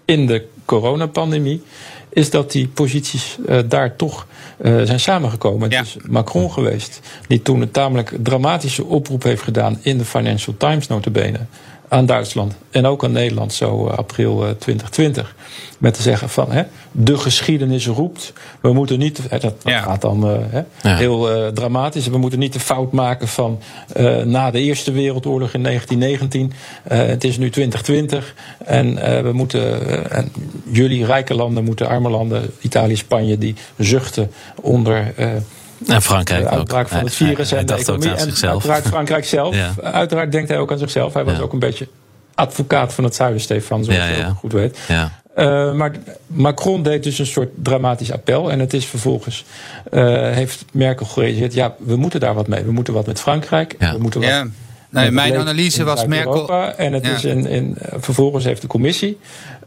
[0.04, 1.62] in de coronapandemie,
[2.14, 4.26] is dat die posities uh, daar toch
[4.60, 5.70] uh, zijn samengekomen.
[5.70, 5.78] Ja.
[5.78, 10.54] Het is Macron geweest die toen een tamelijk dramatische oproep heeft gedaan in de Financial
[10.58, 11.38] Times notabene
[11.88, 15.34] aan Duitsland en ook aan Nederland, zo uh, april 2020.
[15.78, 18.32] Met te zeggen van hè, de geschiedenis roept.
[18.60, 19.80] We moeten niet, hè, dat, dat ja.
[19.80, 20.96] gaat dan uh, hè, Ja.
[20.96, 22.06] heel uh, dramatisch.
[22.06, 23.60] We moeten niet de fout maken van
[23.96, 26.52] uh, na de Eerste Wereldoorlog in 1919.
[26.88, 28.94] het is nu 2020 en
[29.24, 30.32] we moeten, en
[30.70, 35.14] jullie rijke landen moeten arme landen, Italië, Spanje, die zuchten onder.
[35.86, 36.88] En Frankrijk de uitbraak ook.
[36.88, 38.10] van het virus hij, en de hij economie.
[38.10, 38.52] En zichzelf.
[38.52, 39.54] uiteraard Frankrijk zelf.
[39.64, 39.74] Ja.
[39.82, 41.14] Uiteraard denkt hij ook aan zichzelf.
[41.14, 41.40] Hij was Ja.
[41.42, 41.88] ook een beetje
[42.34, 44.28] advocaat van het zuiden, Stefan, zoals Ja, je ja.
[44.28, 44.78] ook goed weet.
[44.88, 45.22] Ja.
[45.36, 45.90] Uh, maar
[46.26, 48.50] Macron deed dus een soort dramatisch appel.
[48.50, 49.44] En het is vervolgens,
[49.92, 51.54] uh, heeft Merkel gereageerd...
[51.54, 52.62] ja, we moeten daar wat mee.
[52.62, 53.74] We moeten wat met Frankrijk.
[53.78, 53.92] Ja.
[53.92, 54.46] We moeten wat Ja.
[54.90, 56.50] Nee, met mijn analyse was Merkel.
[56.76, 57.12] En het Ja.
[57.14, 59.18] is in, in, vervolgens heeft de commissie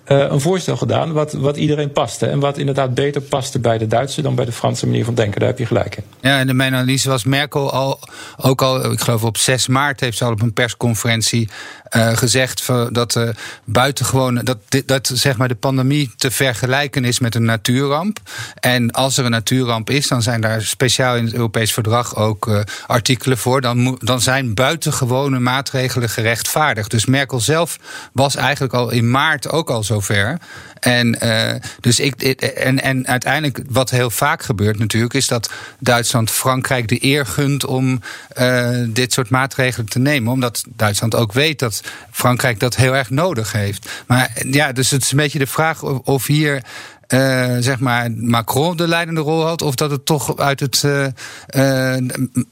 [0.07, 1.11] een voorstel gedaan...
[1.11, 2.25] Wat, wat iedereen paste.
[2.27, 4.21] En wat inderdaad beter paste bij de Duitse...
[4.21, 5.39] dan bij de Franse manier van denken.
[5.39, 6.03] Daar heb je gelijk in.
[6.21, 7.99] Ja, en mijn analyse was Merkel al,
[8.37, 11.49] ook al, ik geloof op 6 maart heeft ze al op een persconferentie
[11.95, 13.29] uh, gezegd dat uh,
[13.63, 18.19] buitengewone, dat, dit- dat zeg maar de pandemie te vergelijken is met een natuurramp.
[18.59, 22.65] En als er een natuurramp is, dan zijn daar speciaal in het Europees verdrag ook
[22.87, 23.61] artikelen voor.
[23.61, 26.91] Dan, dan zijn buitengewone maatregelen gerechtvaardigd.
[26.91, 27.77] Dus Merkel zelf
[28.13, 30.37] was eigenlijk al in maart ook al zover.
[30.79, 36.31] En, uh, dus ik, en, en uiteindelijk, wat heel vaak gebeurt natuurlijk, is dat Duitsland
[36.31, 38.01] Frankrijk de eer gunt om
[38.41, 40.33] uh, dit soort maatregelen te nemen.
[40.33, 41.81] Omdat Duitsland ook weet dat
[42.11, 43.89] Frankrijk dat heel erg nodig heeft.
[44.07, 46.63] Maar ja, dus het is een beetje de vraag of, hier.
[47.07, 50.85] Uh, zeg maar Macron de leidende rol had, of dat het toch uit het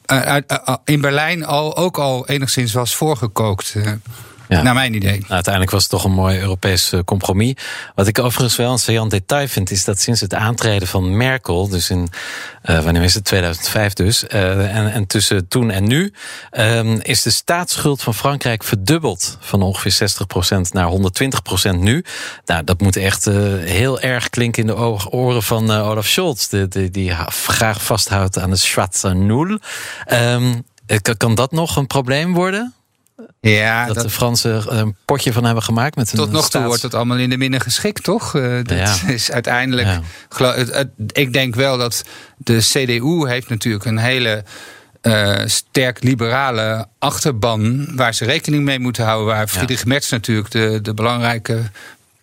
[0.05, 3.75] uit, in Berlijn al ook al enigszins was voorgekookt.
[4.47, 4.61] Ja.
[4.61, 5.19] Naar mijn idee.
[5.19, 7.53] Nou, uiteindelijk was het toch een mooi Europees uh, compromis.
[7.95, 11.67] Wat ik overigens wel een saillant detail vind, is dat sinds het aantreden van Merkel,
[11.67, 12.09] dus in,
[12.65, 16.13] uh, wanneer is het, 2005 dus, uh, en, en tussen toen en nu,
[16.51, 19.37] um, is de staatsschuld van Frankrijk verdubbeld.
[19.39, 20.09] Van ongeveer
[20.57, 20.91] 60% naar
[21.73, 22.05] 120% nu.
[22.45, 26.47] Nou, dat moet echt heel erg klinken in de oren van Olaf Scholz,
[26.91, 29.59] die, graag vasthoudt aan de Schwarze Nul.
[30.11, 30.63] Um,
[31.17, 32.73] kan dat nog een probleem worden?
[33.39, 36.49] Ja, dat, dat, de Fransen een potje van hebben gemaakt met een Tot nog toe
[36.49, 36.65] staats...
[36.65, 38.33] wordt het allemaal in de minne geschikt, toch?
[38.33, 39.07] Uh, dat ja.
[39.13, 39.87] is uiteindelijk.
[39.87, 40.01] Ja.
[40.29, 42.03] Geloof, het, het, ik denk wel dat
[42.37, 44.43] de CDU heeft natuurlijk een hele.
[45.01, 49.35] Uh, sterk liberale achterban waar ze rekening mee moeten houden.
[49.35, 49.87] Waar Friedrich ja.
[49.87, 51.61] Merz natuurlijk de, de belangrijke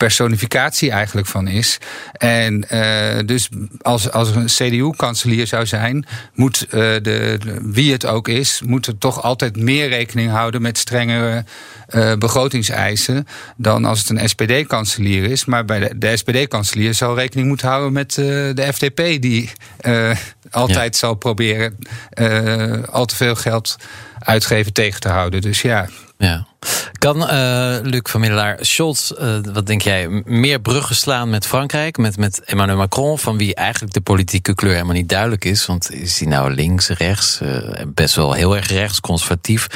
[0.02, 1.78] personificatie eigenlijk van is.
[2.12, 3.48] En uh, dus
[3.80, 6.70] als, als er een CDU-kanselier zou zijn, moet uh,
[7.02, 11.44] de, wie het ook is, moet er toch altijd meer rekening houden met strengere
[11.90, 15.44] uh, begrotingseisen dan als het een SPD-kanselier is.
[15.44, 19.50] Maar bij de, de SPD-kanselier zal rekening moeten houden met de FDP, die
[20.50, 20.98] altijd ja.
[20.98, 21.78] zal proberen
[22.90, 23.76] al te veel geld
[24.18, 25.40] uitgeven tegen te houden.
[25.40, 25.88] Dus ja.
[26.22, 26.46] Ja.
[26.98, 31.96] Kan uh, Luc van Middelaar Scholz, uh, wat denk jij, meer bruggen slaan met Frankrijk,
[31.96, 35.66] met, met Emmanuel Macron, van wie eigenlijk de politieke kleur helemaal niet duidelijk is?
[35.66, 37.56] Want is hij nou links, rechts, uh,
[37.87, 39.66] best wel heel erg rechts, conservatief?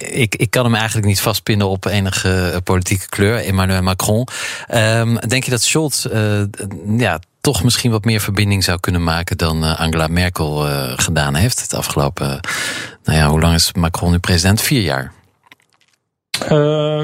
[0.00, 4.26] ik, ik kan hem eigenlijk niet vastpinnen op enige politieke kleur, Emmanuel Macron.
[4.74, 6.06] Um, denk je dat Scholz
[6.96, 10.56] ja, toch misschien wat meer verbinding zou kunnen maken dan Angela Merkel
[10.96, 12.40] gedaan heeft het afgelopen.
[13.04, 14.60] Nou ja, hoe lang is Macron nu president?
[14.60, 15.16] Vier jaar.
[16.42, 17.00] Uh,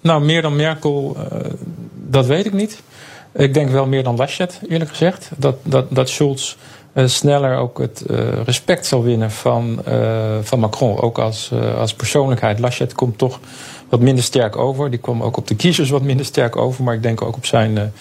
[0.00, 1.24] nou, meer dan Merkel, uh,
[1.94, 2.82] dat weet ik niet.
[3.32, 5.30] Ik denk wel meer dan Laschet, eerlijk gezegd.
[5.36, 6.56] Dat, dat, dat Scholz
[6.94, 8.04] uh, sneller ook het
[8.44, 9.82] respect zal winnen van,
[10.42, 11.00] van Macron.
[11.00, 12.58] Ook als, als persoonlijkheid.
[12.58, 13.40] Laschet komt toch
[13.88, 14.90] wat minder sterk over.
[14.90, 16.84] Die kwam ook op de kiezers wat minder sterk over.
[16.84, 17.92] Maar ik denk ook op zijn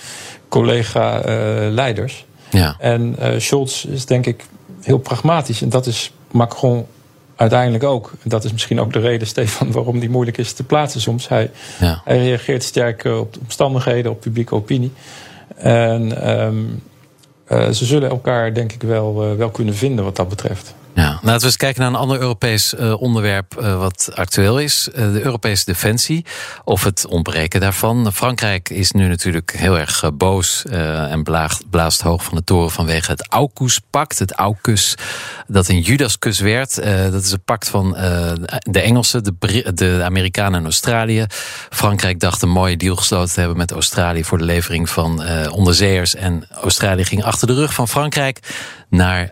[0.49, 2.25] collega-leiders.
[2.49, 2.75] ja.
[2.79, 4.45] En Scholz is denk ik
[4.81, 5.61] heel pragmatisch.
[5.61, 6.85] En dat is Macron
[7.35, 8.11] uiteindelijk ook.
[8.23, 11.27] Dat is misschien ook de reden, Stefan, waarom die moeilijk is te plaatsen soms.
[11.27, 12.01] Hij, ja.
[12.03, 14.91] hij reageert sterk op de omstandigheden, op publieke opinie.
[15.55, 16.83] En um,
[17.51, 20.75] uh, ze zullen elkaar denk ik wel, uh, wel kunnen vinden wat dat betreft.
[20.95, 24.89] Ja, laten we eens kijken naar een ander Europees uh, onderwerp uh, wat actueel is.
[24.89, 26.25] Uh, de Europese defensie,
[26.63, 28.13] of het ontbreken daarvan.
[28.13, 33.11] Frankrijk is nu natuurlijk heel erg boos en blaast, blaast hoog van de toren vanwege
[33.11, 34.19] het AUKUS-pact.
[34.19, 34.95] Het AUKUS
[35.47, 36.75] dat een Judaskus werd.
[37.11, 37.91] dat is een pact van
[38.61, 41.25] de Engelsen, de, de Amerikanen en Australië.
[41.69, 46.15] Frankrijk dacht een mooie deal gesloten te hebben met Australië voor de levering van onderzeeërs.
[46.15, 48.39] En Australië ging achter de rug van Frankrijk
[48.89, 49.31] naar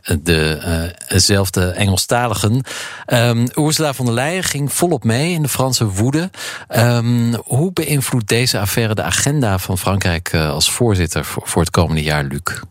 [1.08, 2.64] dezelfde de Engelstaligen.
[3.08, 6.30] Um, Ursula von der Leyen ging volop mee in de Franse woede.
[6.78, 12.04] Um, hoe beïnvloedt deze affaire de agenda van Frankrijk uh, als voorzitter voor, het komende
[12.04, 12.62] jaar, Luc?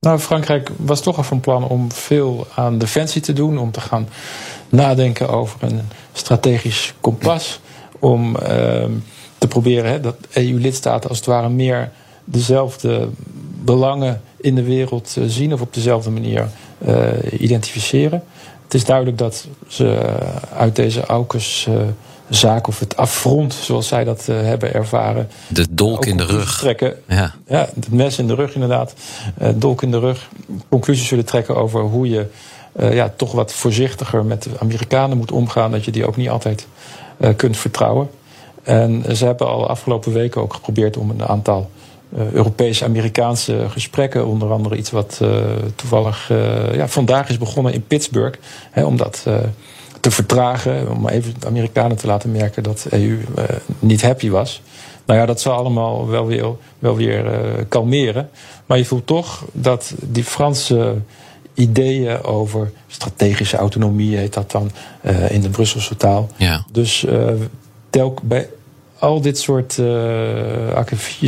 [0.00, 3.80] Nou, Frankrijk was toch al van plan om veel aan defensie te doen, om te
[3.80, 4.08] gaan
[4.68, 5.80] nadenken over een
[6.12, 7.60] strategisch kompas,
[7.98, 8.42] om uh,
[9.38, 11.90] te proberen dat EU-lidstaten als het ware meer
[12.24, 13.08] dezelfde
[13.64, 16.48] belangen in de wereld zien of op dezelfde manier
[16.86, 18.22] uh, identificeren.
[18.64, 19.98] Het is duidelijk dat ze
[20.56, 21.68] uit deze AUKUS
[22.28, 25.28] zaak of het affront, zoals zij dat uh, hebben ervaren.
[25.48, 26.58] De dolk in de rug.
[26.58, 26.94] Trekken.
[27.08, 27.34] Ja.
[27.46, 28.94] ja, het mes in de rug inderdaad.
[29.54, 30.28] dolk in de rug.
[30.68, 32.26] Conclusies zullen trekken over hoe je
[32.78, 35.70] ja, toch wat voorzichtiger met de Amerikanen moet omgaan.
[35.70, 36.66] Dat je die ook niet altijd
[37.36, 38.10] kunt vertrouwen.
[38.62, 41.70] En ze hebben al afgelopen weken ook geprobeerd om een aantal
[42.16, 44.26] uh, Europese-Amerikaanse gesprekken.
[44.26, 45.42] Onder andere iets wat uh,
[45.74, 48.38] toevallig uh, ja, vandaag is begonnen in Pittsburgh.
[48.70, 49.26] Hè, om dat
[50.00, 50.90] te vertragen.
[50.90, 53.18] Om even de Amerikanen te laten merken dat de EU
[53.78, 54.62] niet happy was.
[55.06, 56.46] Nou ja, dat zal allemaal wel weer,
[56.78, 57.24] wel weer
[57.68, 58.30] kalmeren.
[58.66, 60.94] Maar je voelt toch dat die Franse
[61.54, 64.70] ideeën over strategische autonomie, heet dat dan
[65.28, 66.28] in de Brusselse taal.
[66.36, 66.64] Ja.
[66.72, 67.06] Dus
[67.90, 68.48] telk bij
[69.04, 70.76] al dit soort uh,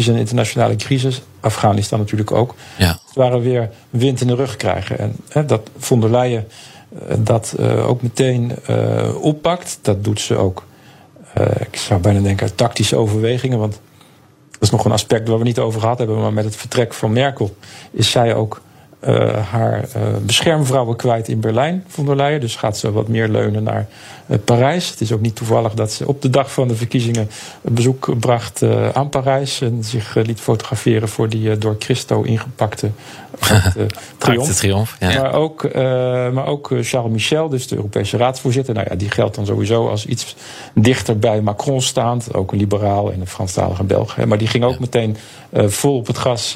[0.08, 2.98] en internationale crisis, Afghanistan natuurlijk ook, ja.
[3.14, 4.98] waren weer wind in de rug krijgen.
[4.98, 6.46] En hè, dat von der Leyen
[6.92, 8.52] uh, dat uh, ook meteen
[9.20, 10.64] oppakt, dat doet ze ook.
[11.58, 13.80] ik zou bijna denken uit tactische overwegingen, want
[14.50, 16.94] dat is nog een aspect waar we niet over gehad hebben, maar met het vertrek
[16.94, 17.56] van Merkel
[17.90, 18.60] is zij ook
[19.50, 22.40] haar uh, beschermvrouwen kwijt in Berlijn, von der Leyen.
[22.40, 23.86] Dus gaat ze wat meer leunen naar
[24.26, 24.90] uh, Parijs.
[24.90, 27.30] Het is ook niet toevallig dat ze op de dag van de verkiezingen
[27.62, 29.60] een bezoek bracht aan Parijs.
[29.60, 32.90] En zich liet fotograferen voor die door Christo ingepakte
[34.18, 34.54] triomf.
[34.54, 35.22] triomf ja.
[35.22, 35.74] Maar ook,
[36.32, 38.74] maar ook Charles Michel, dus de Europese raadsvoorzitter.
[38.74, 40.36] Nou ja, die geldt dan sowieso als iets
[40.74, 42.34] dichter bij Macron staand.
[42.34, 44.16] Ook een liberaal en een Franstalige Belg.
[44.24, 44.78] Maar die ging ook ja.
[44.80, 45.16] meteen
[45.52, 46.54] vol op het gas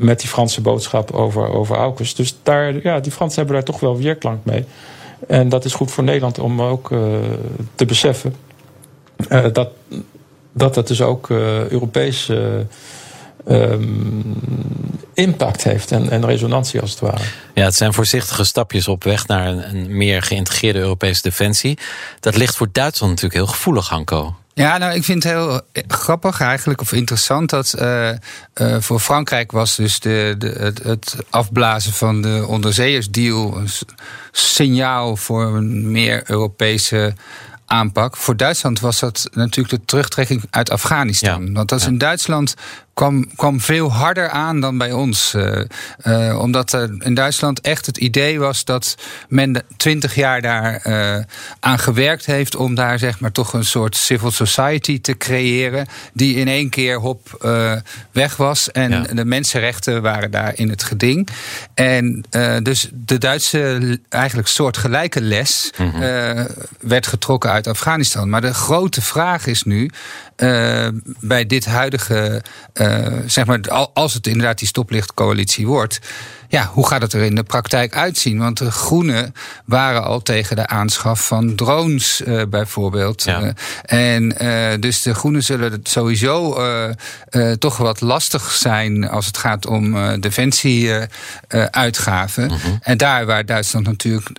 [0.00, 2.14] met die Franse boodschap over, over AUKUS.
[2.14, 4.64] Dus daar, ja, die Fransen hebben daar toch wel weerklank mee.
[5.26, 7.00] En dat is goed voor Nederland om ook uh,
[7.74, 8.34] te beseffen
[9.28, 9.68] uh, dat,
[10.52, 12.30] dat dat dus ook uh, Europees
[13.48, 14.34] um,
[15.14, 17.22] impact heeft en, en resonantie als het ware.
[17.54, 21.78] Ja, het zijn voorzichtige stapjes op weg naar een, een meer geïntegreerde Europese defensie.
[22.20, 24.34] Dat ligt voor Duitsland natuurlijk heel gevoelig, Hanko.
[24.60, 28.10] Ja, nou, ik vind het heel grappig eigenlijk, of interessant, dat uh,
[28.54, 33.68] uh, voor Frankrijk was dus de, de, het, het, afblazen van de onderzeeërsdeal een
[34.30, 37.14] signaal voor een meer Europese
[37.66, 38.16] aanpak.
[38.16, 41.52] Voor Duitsland was dat natuurlijk de terugtrekking uit Afghanistan.
[41.52, 42.54] Want dat is in Duitsland
[43.00, 45.34] kwam, kwam veel harder aan dan bij ons.
[45.36, 45.60] Uh,
[46.04, 48.94] uh, omdat er in Duitsland echt het idee was dat
[49.28, 51.16] men twintig jaar daar uh,
[51.60, 55.86] aan gewerkt heeft om daar zeg maar toch een soort civil society te creëren.
[56.12, 57.48] Die in één keer hop
[58.12, 58.70] weg was.
[58.70, 59.02] En ja.
[59.02, 61.28] de mensenrechten waren daar in het geding.
[61.74, 62.24] En
[62.62, 66.46] dus de Duitse eigenlijk soortgelijke les mm -hmm.
[66.80, 68.28] werd getrokken uit Afghanistan.
[68.28, 69.90] Maar de grote vraag is nu.
[71.20, 72.42] bij dit huidige
[72.74, 72.89] uh,
[73.26, 73.60] zeg maar,
[73.92, 75.98] als het inderdaad die stoplichtcoalitie wordt.
[76.48, 78.38] Ja, hoe gaat het er in de praktijk uitzien?
[78.38, 79.34] Want de Groenen
[79.64, 83.22] waren al tegen de aanschaf van drones, uh, bijvoorbeeld.
[83.22, 83.42] Ja.
[83.42, 83.50] Uh,
[83.82, 84.28] en
[84.80, 86.58] dus de Groenen zullen het sowieso
[87.58, 92.44] toch wat lastig zijn als het gaat om defensieuitgaven.
[92.44, 92.78] Mm -hmm.
[92.82, 94.30] En daar waar Duitsland natuurlijk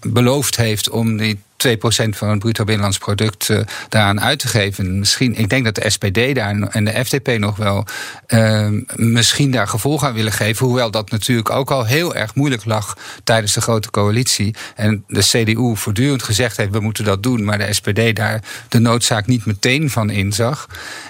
[0.00, 4.98] beloofd heeft om die 2% van het bruto binnenlands product uh, daaraan uit te geven.
[4.98, 7.84] Misschien, ik denk dat de SPD daar en de FDP nog wel
[8.28, 10.66] uh, misschien daar gevolg aan willen geven.
[10.66, 14.54] Hoewel dat natuurlijk ook al heel erg moeilijk lag tijdens de grote coalitie.
[14.74, 17.44] En de CDU voortdurend gezegd heeft: we moeten dat doen.
[17.44, 20.66] Maar de SPD daar de noodzaak niet meteen van inzag.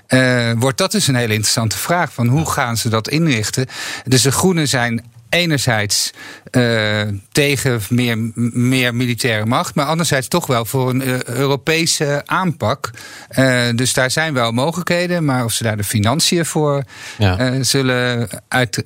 [0.09, 3.67] Uh, wordt dat dus een hele interessante vraag: van hoe gaan ze dat inrichten?
[4.05, 6.11] Dus de Groenen zijn enerzijds
[6.53, 7.03] uh,
[7.33, 8.19] tegen meer,
[8.53, 12.91] meer militaire macht, maar anderzijds toch wel voor een uh, Europese aanpak.
[13.39, 16.85] Uh, dus daar zijn wel mogelijkheden, maar of ze daar de financiën voor
[17.19, 17.63] ja.
[17.63, 18.83] zullen uit,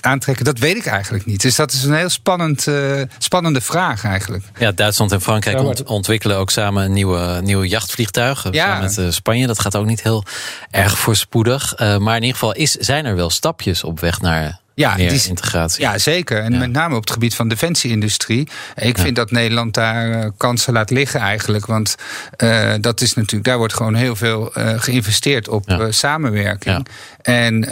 [0.00, 1.40] aantrekken, dat weet ik eigenlijk niet.
[1.40, 2.66] Dus dat is een heel spannend,
[3.18, 4.44] spannende vraag eigenlijk.
[4.58, 8.46] Ja, Duitsland en Frankrijk ja, ont ontwikkelen ook samen een nieuwe, nieuwe jachtvliegtuig.
[8.50, 8.80] Ja.
[8.80, 9.46] Met Spanje.
[9.46, 10.24] Dat gaat ook niet heel
[10.70, 11.74] erg voorspoedig.
[11.78, 15.82] maar in ieder geval is, zijn er wel stapjes op weg naar ja, die, integratie.
[15.82, 16.38] Ja, zeker.
[16.38, 18.48] En met name op het gebied van defensieindustrie.
[18.76, 21.66] Ik vind dat Nederland daar uh, kansen laat liggen eigenlijk.
[21.66, 21.94] Want
[22.42, 26.86] uh, dat is natuurlijk, daar wordt gewoon heel veel uh, geïnvesteerd op samenwerking.
[27.22, 27.68] En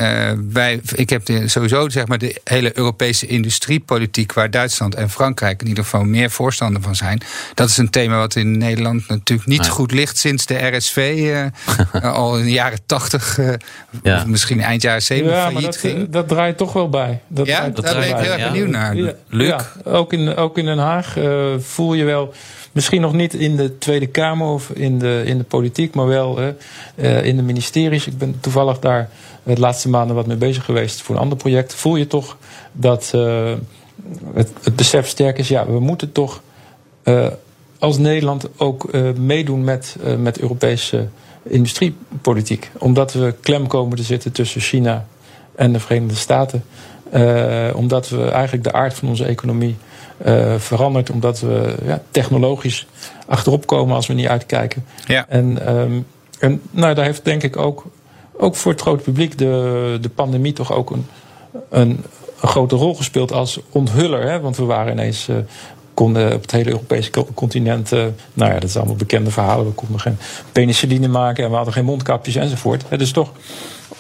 [0.53, 5.61] wij, ik heb de, sowieso zeg maar, de hele Europese industriepolitiek, waar Duitsland en Frankrijk
[5.61, 7.21] in ieder geval meer voorstander van zijn.
[7.55, 11.31] Dat is een thema wat in Nederland natuurlijk niet goed ligt sinds de RSV
[12.03, 13.39] al in de jaren tachtig,
[14.03, 16.11] of misschien eind jaren zeventig failliet dat, ging.
[16.11, 16.98] Dat draait toch wel bij.
[17.27, 18.97] Dat ja, dat daar ben ik heel erg benieuwd naar.
[18.97, 19.49] Ja, Luc?
[19.49, 22.33] Ja, ook, in, ook in Den Haag uh, voel je wel,
[22.73, 26.41] misschien nog niet in de Tweede Kamer of in de, in de politiek, maar wel
[26.41, 28.07] uh, in de ministeries.
[28.07, 29.09] Ik ben toevallig daar
[29.43, 31.75] de laatste maanden wat mee bezig geweest voor een ander project.
[31.75, 32.37] Voel je toch
[32.73, 33.53] dat uh,
[34.35, 36.43] het, het, besef sterk is, ja, we moeten toch
[37.79, 41.09] als Nederland ook meedoen met, met Europese
[41.43, 42.71] industriepolitiek.
[42.79, 45.07] Omdat we klem komen te zitten tussen China
[45.59, 46.65] en de Verenigde Staten.
[47.15, 49.77] Uh, omdat we eigenlijk de aard van onze economie
[50.27, 51.11] uh, verandert.
[51.11, 52.87] Omdat we ja, technologisch
[53.27, 54.85] achterop komen als we niet uitkijken.
[55.07, 55.27] Ja.
[55.29, 56.07] En, um,
[56.39, 57.85] en nou, daar heeft denk ik ook,
[58.37, 61.07] ook voor het grote publiek de, de pandemie toch ook een,
[61.71, 62.05] een,
[62.41, 64.31] een grote rol gespeeld als onthuller.
[64.31, 64.41] Hè?
[64.41, 65.29] Want we waren ineens.
[65.29, 65.37] Uh,
[65.95, 69.67] konden op het hele Europese continent, nou ja, dat zijn allemaal bekende verhalen.
[69.67, 70.19] We konden geen
[70.53, 72.85] penicilline maken en we hadden geen mondkapjes enzovoort.
[72.99, 73.33] Dus toch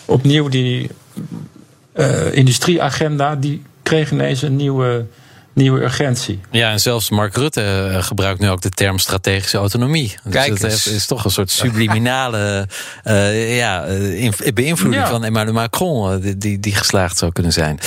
[0.04, 0.90] opnieuw die
[2.32, 5.04] industrieagenda, die kreeg ineens een nieuwe
[5.58, 6.40] nieuwe urgentie.
[6.50, 10.16] Ja, en zelfs Mark Rutte eh, gebruikt nu ook de term strategische autonomie.
[10.24, 12.68] Dus Kijk dus dat is toch een soort subliminale
[13.04, 13.84] uh, ja,
[14.54, 15.08] beïnvloeding ja.
[15.08, 17.80] van Emmanuel Macron, die, die, die, geslaagd zou kunnen zijn.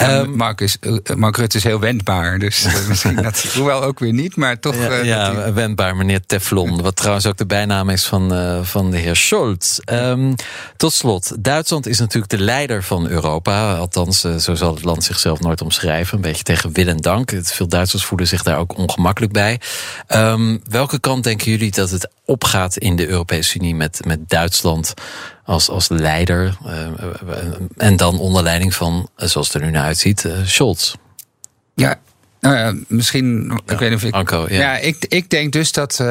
[0.00, 0.78] Um, Mark, is,
[1.16, 4.76] Mark Rutte is heel wendbaar, dus misschien dat, hoewel ook weer niet, maar toch.
[4.76, 9.16] Ja, ja wendbaar, meneer Teflon, wat trouwens ook de bijnaam is van, van de heer
[9.16, 9.78] Scholz.
[9.92, 10.34] Um,
[10.76, 15.40] tot slot, Duitsland is natuurlijk de leider van Europa, althans, zo zal het land zichzelf
[15.40, 19.60] nooit omschrijven, een beetje tegen wil en Veel Duitsers voelen zich daar ook ongemakkelijk bij.
[20.08, 24.94] Um, welke kant denken jullie dat het opgaat in de Europese Unie met, met Duitsland
[25.44, 26.56] als, als leider?
[26.66, 26.88] Uh,
[27.76, 30.94] en dan onder leiding van, zoals het er nu naar uitziet, uh, Scholz?
[31.74, 32.00] Ja,
[32.40, 33.44] nou misschien.
[33.48, 34.14] Ja, ik weet niet of ik.
[34.14, 34.58] Anko, ja.
[34.58, 36.06] ja, ik, ik denk dus dat uh,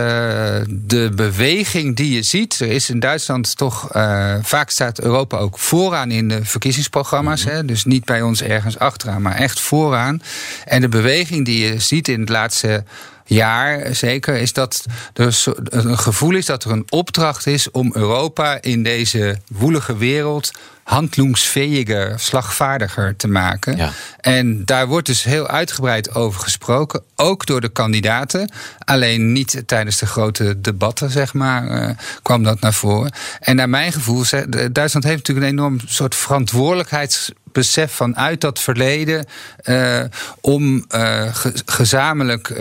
[0.68, 2.60] de beweging die je ziet.
[2.60, 3.96] Er is in Duitsland toch.
[3.96, 7.44] Uh, vaak staat Europa ook vooraan in de verkiezingsprogramma's.
[7.44, 7.58] Mm -hmm.
[7.58, 10.22] hè, dus niet bij ons ergens achteraan, maar echt vooraan.
[10.66, 12.84] En de beweging die je ziet in het laatste
[13.26, 18.62] jaar zeker, is dat er een gevoel is dat er een opdracht is om Europa
[18.62, 20.52] in deze woelige wereld
[20.86, 23.78] handlungsfähiger, slagvaardiger te maken.
[23.78, 23.92] Ja.
[24.20, 28.52] En daar wordt dus heel uitgebreid over gesproken, ook door de kandidaten.
[28.80, 31.90] Alleen niet tijdens de grote debatten, zeg maar, uh,
[32.22, 33.12] kwam dat naar voren.
[33.40, 34.24] En naar mijn gevoel,
[34.72, 39.26] Duitsland heeft natuurlijk een enorm soort verantwoordelijkheidsbesef vanuit dat verleden
[39.64, 40.04] uh,
[40.42, 42.54] om uh, ge gezamenlijk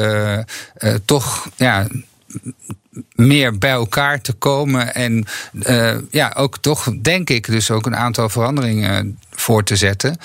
[1.04, 1.86] toch ja
[3.14, 4.94] meer bij elkaar te komen.
[4.94, 10.16] En uh, ja, ook toch, denk ik, dus ook een aantal veranderingen voor te zetten.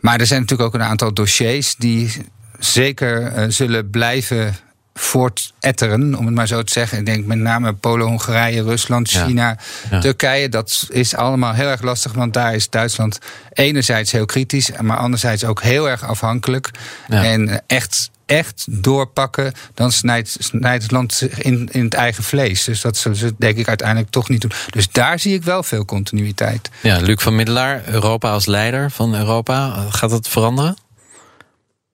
[0.00, 2.12] Maar er zijn natuurlijk ook een aantal dossiers die
[2.58, 4.56] zeker uh, zullen blijven
[4.94, 6.98] voortetteren, om het maar zo te zeggen.
[6.98, 9.56] Ik denk met name Polen, Hongarije, Rusland, China,
[10.00, 10.48] Turkije.
[10.48, 13.18] Dat is allemaal heel erg lastig, want daar is Duitsland
[13.52, 16.70] enerzijds heel kritisch, maar anderzijds ook heel erg afhankelijk.
[17.08, 22.64] En echt echt doorpakken, dan snijdt, snijdt het land zich in, in het eigen vlees.
[22.64, 24.52] Dus dat zullen ze denk ik uiteindelijk toch niet doen.
[24.70, 26.70] Dus daar zie ik wel veel continuïteit.
[26.82, 29.86] Ja, Luc van Middelaar, Europa als leider van Europa.
[29.90, 30.76] Gaat dat veranderen?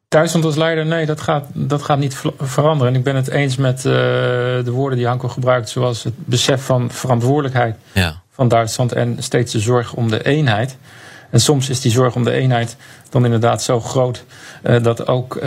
[0.08, 2.92] Duitsland als leider, nee, dat gaat, dat gaat niet veranderen.
[2.92, 6.64] En ik ben het eens met uh, de woorden die Hanko gebruikt, zoals het besef
[6.64, 8.20] van verantwoordelijkheid ja.
[8.30, 10.76] van Duitsland en steeds de zorg om de eenheid.
[11.30, 12.76] En soms is die zorg om de eenheid
[13.10, 14.24] dan inderdaad zo groot
[14.62, 15.42] uh, dat ook uh,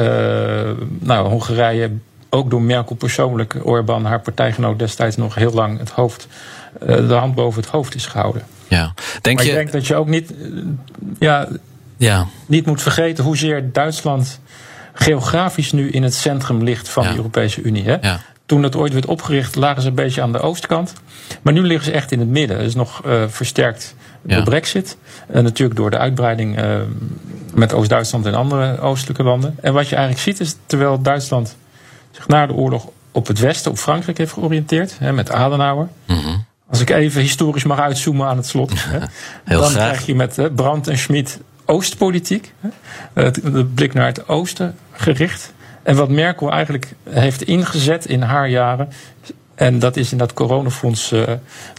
[0.99, 1.91] nou, Hongarije,
[2.30, 6.27] ook door Merkel persoonlijk, Orbán, haar partijgenoot destijds nog heel lang het hoofd,
[6.80, 8.43] de hand boven het hoofd is gehouden.
[8.67, 8.93] Ja.
[9.21, 9.51] Denk maar je...
[9.51, 10.34] ik denk dat je ook niet,
[11.19, 11.47] ja,
[11.97, 12.27] ja.
[12.45, 14.39] niet moet vergeten hoezeer Duitsland
[14.93, 17.84] geografisch nu in het centrum ligt van de Europese Unie.
[17.84, 17.97] Hè?
[18.01, 18.19] Ja.
[18.45, 20.93] Toen het ooit werd opgericht, lagen ze een beetje aan de oostkant.
[21.41, 22.57] Maar nu liggen ze echt in het midden.
[22.57, 24.43] Dat is nog uh, versterkt door ja.
[24.43, 24.97] Brexit.
[25.28, 26.76] En natuurlijk door de uitbreiding uh,
[27.53, 29.55] met Oost-Duitsland en andere oostelijke landen.
[29.61, 31.55] En wat je eigenlijk ziet is, terwijl Duitsland
[32.11, 35.88] zich na de oorlog op het westen, op Frankrijk heeft georiënteerd, hè, met Adenauer.
[36.05, 36.45] Mm -hmm.
[36.70, 38.72] Als ik even historisch mag uitzoomen aan het slot.
[38.84, 38.99] Hè,
[39.43, 39.88] Heel dan graag.
[39.88, 42.53] krijg je met hè, Brandt en Schmid Oostpolitiek.
[43.13, 45.53] De blik naar het oosten gericht.
[45.84, 48.89] En wat Merkel eigenlijk heeft ingezet in haar jaren.
[49.60, 51.24] En dat is in dat coronafonds uh,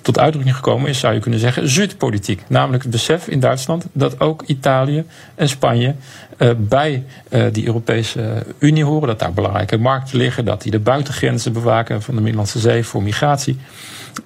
[0.02, 2.42] tot uitdrukking gekomen, is zou je kunnen zeggen, Zuidpolitiek.
[2.48, 5.04] Namelijk het besef in Duitsland dat ook Italië
[5.34, 5.94] en Spanje
[6.38, 9.08] uh, bij uh, die Europese Unie horen.
[9.08, 13.02] Dat daar belangrijke markten liggen, dat die de buitengrenzen bewaken van de Middellandse Zee voor
[13.02, 13.58] migratie.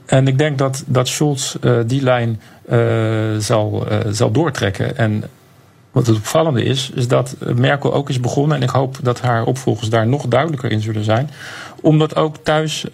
[0.07, 2.41] En ik denk dat, dat Scholz die lijn
[3.39, 4.97] zal, zal doortrekken.
[4.97, 5.25] En
[5.91, 9.45] wat het opvallende is, is dat Merkel ook is begonnen, en ik hoop dat haar
[9.45, 11.31] opvolgers daar nog duidelijker in zullen zijn,
[11.85, 12.91] om dat ook thuis uh,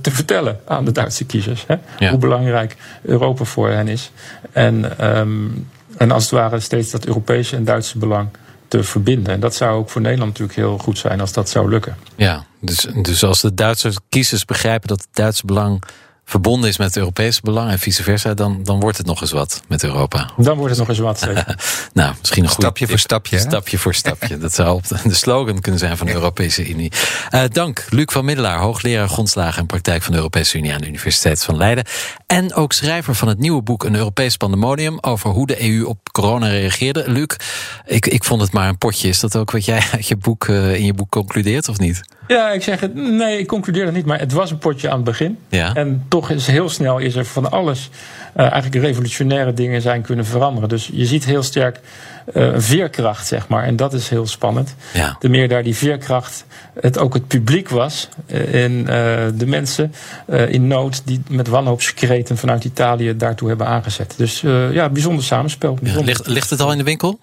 [0.00, 1.64] te vertellen aan de Duitse kiezers.
[1.66, 1.76] Hè?
[1.98, 2.10] Ja.
[2.10, 4.10] Hoe belangrijk Europa voor hen is.
[4.52, 8.28] En, um, en als het ware steeds dat Europese en Duitse belang
[8.68, 9.32] te verbinden.
[9.32, 11.96] En dat zou ook voor Nederland natuurlijk heel goed zijn als dat zou lukken.
[12.16, 15.82] Ja, dus, dus als de Duitse kiezers begrijpen dat het Duitse belang
[16.24, 19.32] verbonden is met het Europese belang en vice versa, dan, dan wordt het nog eens
[19.32, 20.30] wat met Europa.
[20.36, 21.28] Dan wordt het nog eens wat.
[21.92, 23.38] nou, misschien een goed stapje voor stapje.
[23.38, 24.38] Stapje voor stapje.
[24.38, 26.92] Dat zou de slogan kunnen zijn van de Europese Unie.
[27.34, 30.86] Uh, dank, Luc van Middelaar, hoogleraar grondslagen en praktijk van de Europese Unie aan de
[30.86, 31.84] Universiteit van Leiden.
[32.26, 35.98] En ook schrijver van het nieuwe boek Een Europees Pandemonium over hoe de EU op
[36.12, 37.04] corona reageerde.
[37.06, 37.36] Luc,
[37.86, 39.08] ik, ik vond het maar een potje.
[39.08, 42.02] Is dat ook wat jij uit je boek, uh, in je boek concludeert of niet?
[42.26, 42.94] Ja, ik zeg het.
[42.94, 44.06] Nee, ik concludeer het niet.
[44.06, 45.38] Maar het was een potje aan het begin.
[45.48, 45.74] Ja.
[45.74, 47.90] En toch is heel snel is er van alles.
[48.36, 50.68] Uh, eigenlijk revolutionaire dingen zijn kunnen veranderen.
[50.68, 51.80] Dus je ziet heel sterk
[52.34, 53.64] uh, veerkracht, zeg maar.
[53.64, 54.74] En dat is heel spannend.
[54.92, 55.16] Ja.
[55.18, 56.44] De meer daar die veerkracht
[56.80, 58.08] het ook het publiek was.
[58.26, 58.84] Uh, en
[59.38, 59.94] de mensen
[60.48, 64.14] in nood die met wanhoopskreten vanuit Italië daartoe hebben aangezet.
[64.16, 64.40] Dus
[64.70, 65.74] ja, bijzonder samenspel.
[65.74, 66.00] Bijzonder.
[66.00, 67.18] Ja, ligt, ligt het al in de winkel?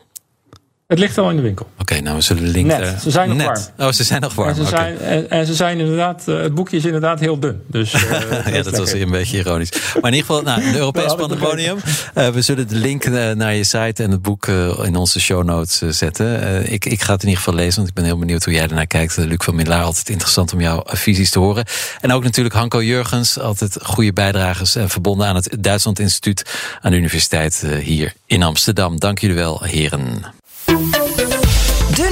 [0.90, 1.66] Het ligt al in de winkel.
[1.72, 2.68] Oké, okay, nou we zullen de link.
[2.68, 3.02] Net.
[3.02, 3.46] Ze zijn nog Net.
[3.46, 3.88] warm.
[3.90, 4.50] Oh, ze zijn nog warm.
[4.50, 4.72] En ze, okay.
[4.72, 7.62] zijn, en, en, ze zijn inderdaad, uh, het boekje is inderdaad heel dun.
[7.68, 8.12] Dus, uh,
[8.56, 9.72] ja, dat was een beetje ironisch.
[9.72, 11.78] Maar in ieder geval, nou, een Europees pandemonium.
[12.14, 14.48] We zullen de link naar je site en het boek
[14.84, 16.72] in onze show notes zetten.
[16.72, 18.68] ik, ik ga het in ieder geval lezen, want ik ben heel benieuwd hoe jij
[18.68, 19.18] ernaar kijkt.
[19.18, 21.66] Luc van Middelaar, altijd interessant om jouw visies te horen.
[22.02, 24.76] En ook natuurlijk Hanko Jurgens, altijd goede bijdragers.
[24.86, 26.46] verbonden aan het Duitsland Instituut
[26.82, 29.00] aan de Universiteit hier in Amsterdam.
[29.00, 30.38] Dank jullie wel, heren.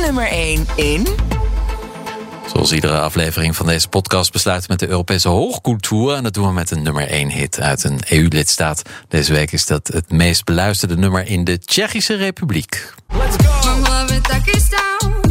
[0.08, 1.08] Nummer 1 in.
[2.46, 6.14] Zoals iedere aflevering van deze podcast besluiten met de Europese hoogcultuur.
[6.14, 8.82] En dat doen we met een nummer 1 hit uit een EU-lidstaat.
[9.08, 12.94] Deze week is dat het meest beluisterde nummer in de Tsjechische Republiek.
[13.08, 15.27] Let's go!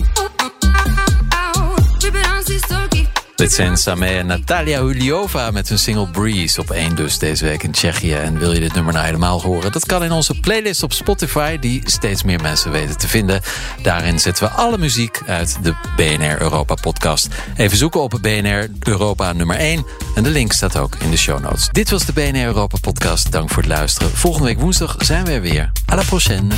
[3.37, 7.63] Dit zijn Samé en Natalia Huliova met hun single Breeze op 1 dus deze week
[7.63, 8.15] in Tsjechië.
[8.15, 9.73] En wil je dit nummer nou helemaal horen?
[9.73, 13.41] Dat kan in onze playlist op Spotify, die steeds meer mensen weten te vinden.
[13.83, 17.29] Daarin zetten we alle muziek uit de BNR Europa podcast.
[17.57, 21.41] Even zoeken op BNR Europa nummer 1 en de link staat ook in de show
[21.41, 21.69] notes.
[21.73, 23.33] Dit was de BNR Europa podcast.
[23.33, 24.11] Dank voor het luisteren.
[24.11, 25.73] Volgende week woensdag zijn we er weer.
[25.93, 26.55] À la prochaine.